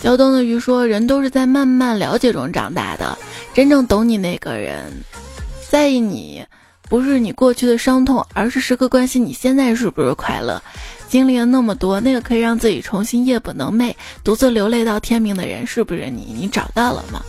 [0.00, 3.16] 胶东的鱼说：“人都是在慢慢了解中长大的，
[3.54, 4.92] 真正懂你那个人，
[5.70, 6.44] 在意你，
[6.90, 10.62] 不是你过去的伤痛，而是时刻关心你现在是不是快乐。
[11.08, 16.34] 经历了那么多，那个可以让自己重新夜不能寐，独自流泪到天明的人，是不是你？
[16.38, 17.22] 你找到了吗？”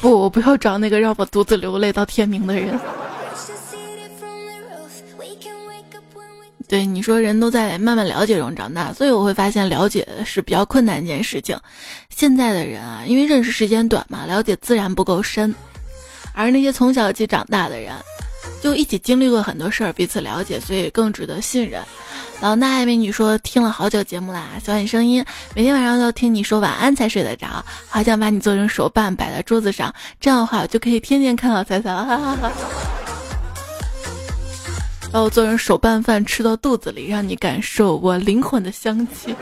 [0.00, 2.78] 不，我不要找那个让我独自流泪到天明的人。
[6.68, 11.58] 对你说，人都在慢慢了解中长大，所以我会发现了解是比较困难一件事情。
[12.10, 15.54] 现在的人啊，因为认识时间短嘛，了解自然不够深，
[16.34, 17.94] 而那些从小一起长大的人，
[18.62, 21.82] 就一起经历过很多事儿，彼此了解，所以更值得信任。
[22.40, 32.52] 老衲爱美女说听了好久节目啦，喜欢你声音，每天晚上都要听你说晚安才睡得着，好想把你做成手办摆在桌子上，这样的话我就可以天天看到彩彩了，哈哈哈。
[35.10, 39.34] 把我做成手拌饭吃到肚子里，让你感受我灵魂的香气。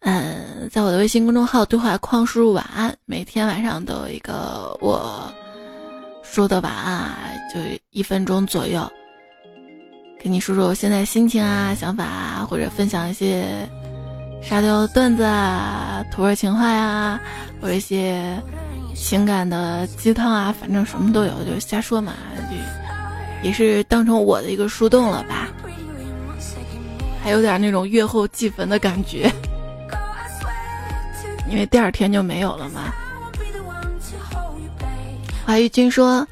[0.00, 5.32] 嗯，在我的微信公众号对话框输入晚安，每天晚上都有一个我
[6.34, 7.14] 说的晚安，
[7.48, 7.60] 就
[7.90, 8.90] 一分钟左右。
[10.20, 13.46] 跟你说说我现在心情啊、想法啊，或者分享一些
[14.42, 17.20] 沙雕段子啊、土味情话呀，
[17.60, 18.36] 或者一些
[18.96, 22.14] 情感的鸡汤啊，反正什么都有，就瞎说嘛，
[22.50, 25.46] 就也是当成我的一个树洞了吧，
[27.22, 29.30] 还有点那种月后祭坟的感觉，
[31.48, 32.92] 因为第二天就没有了嘛。
[35.44, 36.26] 华玉君说。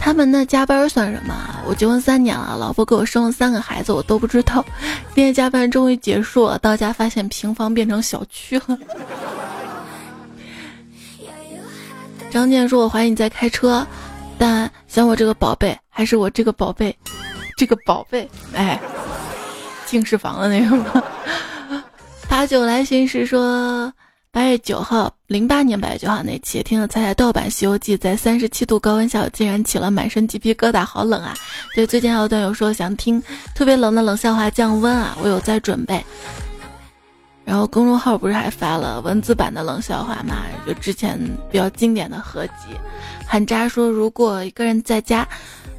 [0.00, 1.34] 他们那加班算什么？
[1.66, 4.64] 我结婚三年了，老婆给我生了三个孩子，我都不知道。
[5.12, 8.78] 今天加班终于结束了，到家发现平房变成小区了。
[12.30, 13.84] 张健说：“我怀疑你在开车，
[14.38, 16.96] 但想我这个宝贝，还是我这个宝贝，
[17.56, 18.80] 这个宝贝，哎，
[19.84, 21.02] 净室房的那个吗？”
[22.30, 23.92] 八九来寻时说。
[24.30, 31.34] 八月九号，零八年八月九号那期听了猜猜盗版《西游记》，在三十七度高温下，竟然起了满身鸡皮疙瘩，好冷啊！
[31.74, 33.22] 对，最近还有段友说想听
[33.54, 36.04] 特别冷的冷笑话降温啊，我有在准备。
[37.44, 40.44] 然后公众号不是还发了文字版的冷笑话嘛？
[40.66, 41.18] 就之前
[41.50, 42.76] 比较经典的合集。
[43.26, 45.26] 韩渣说，如果一个人在家。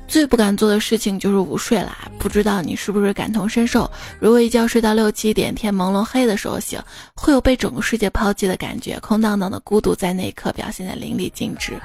[0.09, 3.89] 最不敢做的事情就是午睡啦，不知道你是不是感同身受？
[4.19, 6.81] 如果一觉睡到六七点，天朦胧黑的时候醒，
[7.13, 11.79] 会有被整个世界抛弃的感觉，空荡荡的孤独在那一刻表现得淋漓尽致。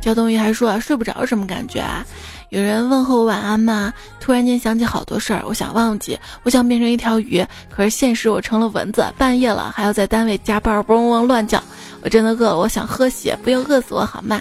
[0.00, 2.02] 焦东鱼还说啊，睡不着什么感觉啊？
[2.48, 3.92] 有人问候晚安吗？
[4.18, 11.62] 突然间想起好多事儿，我想忘记，我想变成一条鱼，可是现实我成了蚊子，半夜了还要在单位加班，嗡嗡乱叫，
[12.00, 14.40] 我真的饿，我想喝血，不要饿死我好吗？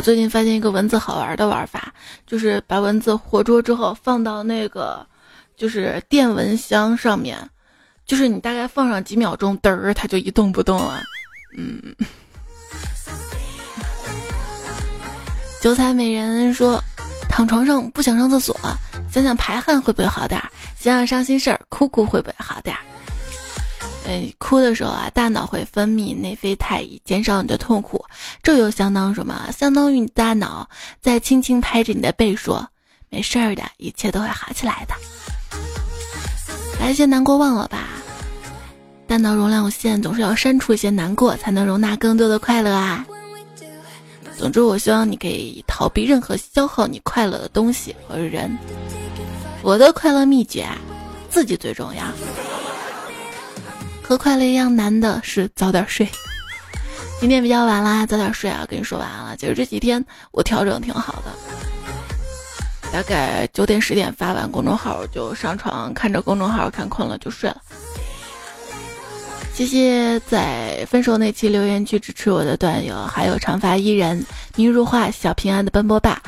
[0.00, 1.92] 我最近发现一个蚊子好玩的玩法，
[2.26, 5.06] 就是把蚊子活捉之后放到那个
[5.58, 7.36] 就是电蚊香上面，
[8.06, 11.02] 就是你大概放上几秒钟，嘚儿它就一动不动了。
[11.54, 11.94] 嗯。
[15.60, 16.82] 九彩美人说，
[17.28, 18.58] 躺床上不想上厕所，
[19.12, 20.50] 想想排汗会不会好点儿？
[20.78, 22.80] 想想伤心事儿，哭哭会不会好点儿？
[24.10, 28.04] 哎，哭的时候啊，大脑会分泌内啡肽，以减少你的痛苦。
[28.42, 29.48] 这又相当什么？
[29.56, 30.68] 相当于你大脑
[31.00, 32.68] 在轻轻拍着你的背，说
[33.08, 34.94] ：“没事儿的，一切都会好起来的。”
[36.80, 37.86] 把一些难过忘了吧。
[39.06, 43.06] 大脑容量有限，总是要删除一些难过，才能容纳更多的快乐啊。
[44.36, 48.58] 总之，我希望你可以逃避任何消耗你快乐的东西和人。
[49.62, 50.76] 我的快乐秘诀啊，
[51.30, 52.04] 自己最重要。
[54.10, 56.04] 和快乐一样难的是早点睡。
[57.20, 58.66] 今天比较晚啦，早点睡啊！
[58.68, 59.36] 跟你说晚安了。
[59.36, 61.30] 其实这几天我调整挺好的，
[62.92, 67.58] 大概九点十点发完公众号就上床看着公众号看困了就睡了。
[69.54, 76.20] 谢谢在分手那期留言区支持我的段友，还有长发伊人、明如画、小平安的奔波爸、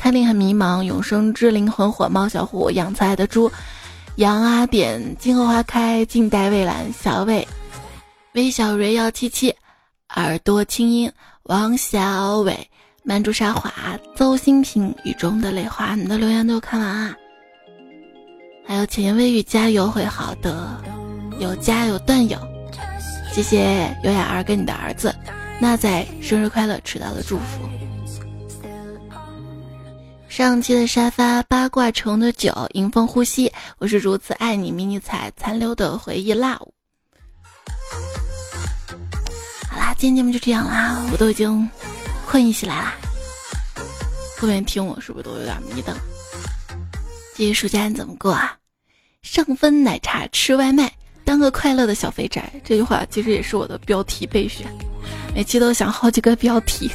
[0.00, 3.52] 看令很迷茫、永生之灵魂火猫小虎、养菜的猪、
[4.16, 7.46] 杨阿点、金荷花开、静待蔚蓝、小伟、
[8.32, 9.54] 微小蕊幺七七、
[10.14, 11.12] 耳朵清音、
[11.42, 12.66] 王小伟、
[13.02, 13.70] 曼珠沙华、
[14.14, 17.14] 邹新平、雨中的泪花，你的留言都看完啊！
[18.66, 20.82] 还有浅言微语，加油会好的。
[21.38, 22.38] 有家有段友，
[23.34, 25.14] 谢谢优雅儿跟你的儿子，
[25.60, 27.68] 那在生日快乐迟到的祝福。
[30.36, 36.58] 上期的沙发八卦城的酒迎风呼吸，我是如此爱你迷你彩残留的回忆，love。
[39.70, 41.66] 好啦，今天节目就这样啦，我都已经
[42.26, 42.94] 困意起来啦。
[44.36, 45.96] 后面听我是不是都有点迷瞪？
[47.34, 48.58] 这暑假你怎么过啊？
[49.22, 50.92] 上分奶茶吃外卖。
[51.24, 54.66] 当个快乐的小肥宅，这句话其实也是我的标题备选，
[55.34, 56.90] 每期都想好几个标题，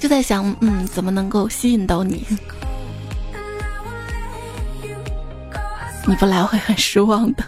[0.00, 2.26] 就在想，嗯，怎么能够吸引到你？
[6.06, 7.44] 你不来会很失望的。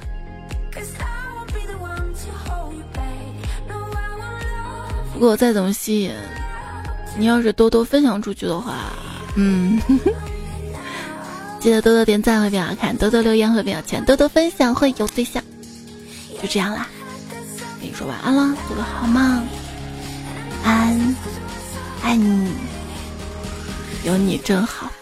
[5.12, 6.12] 不过我再怎么吸引，
[7.18, 8.74] 你要是多多分享出去的话，
[9.34, 9.80] 嗯。
[11.58, 15.42] 记得多多点赞会变好看，多多留言会变有钱，多多分享会有对象。
[16.40, 16.86] 就这样啦，
[17.80, 19.42] 跟你说晚安了，做个好梦，
[20.62, 21.16] 安，
[22.06, 22.52] 爱你，
[24.04, 24.95] 有你真好。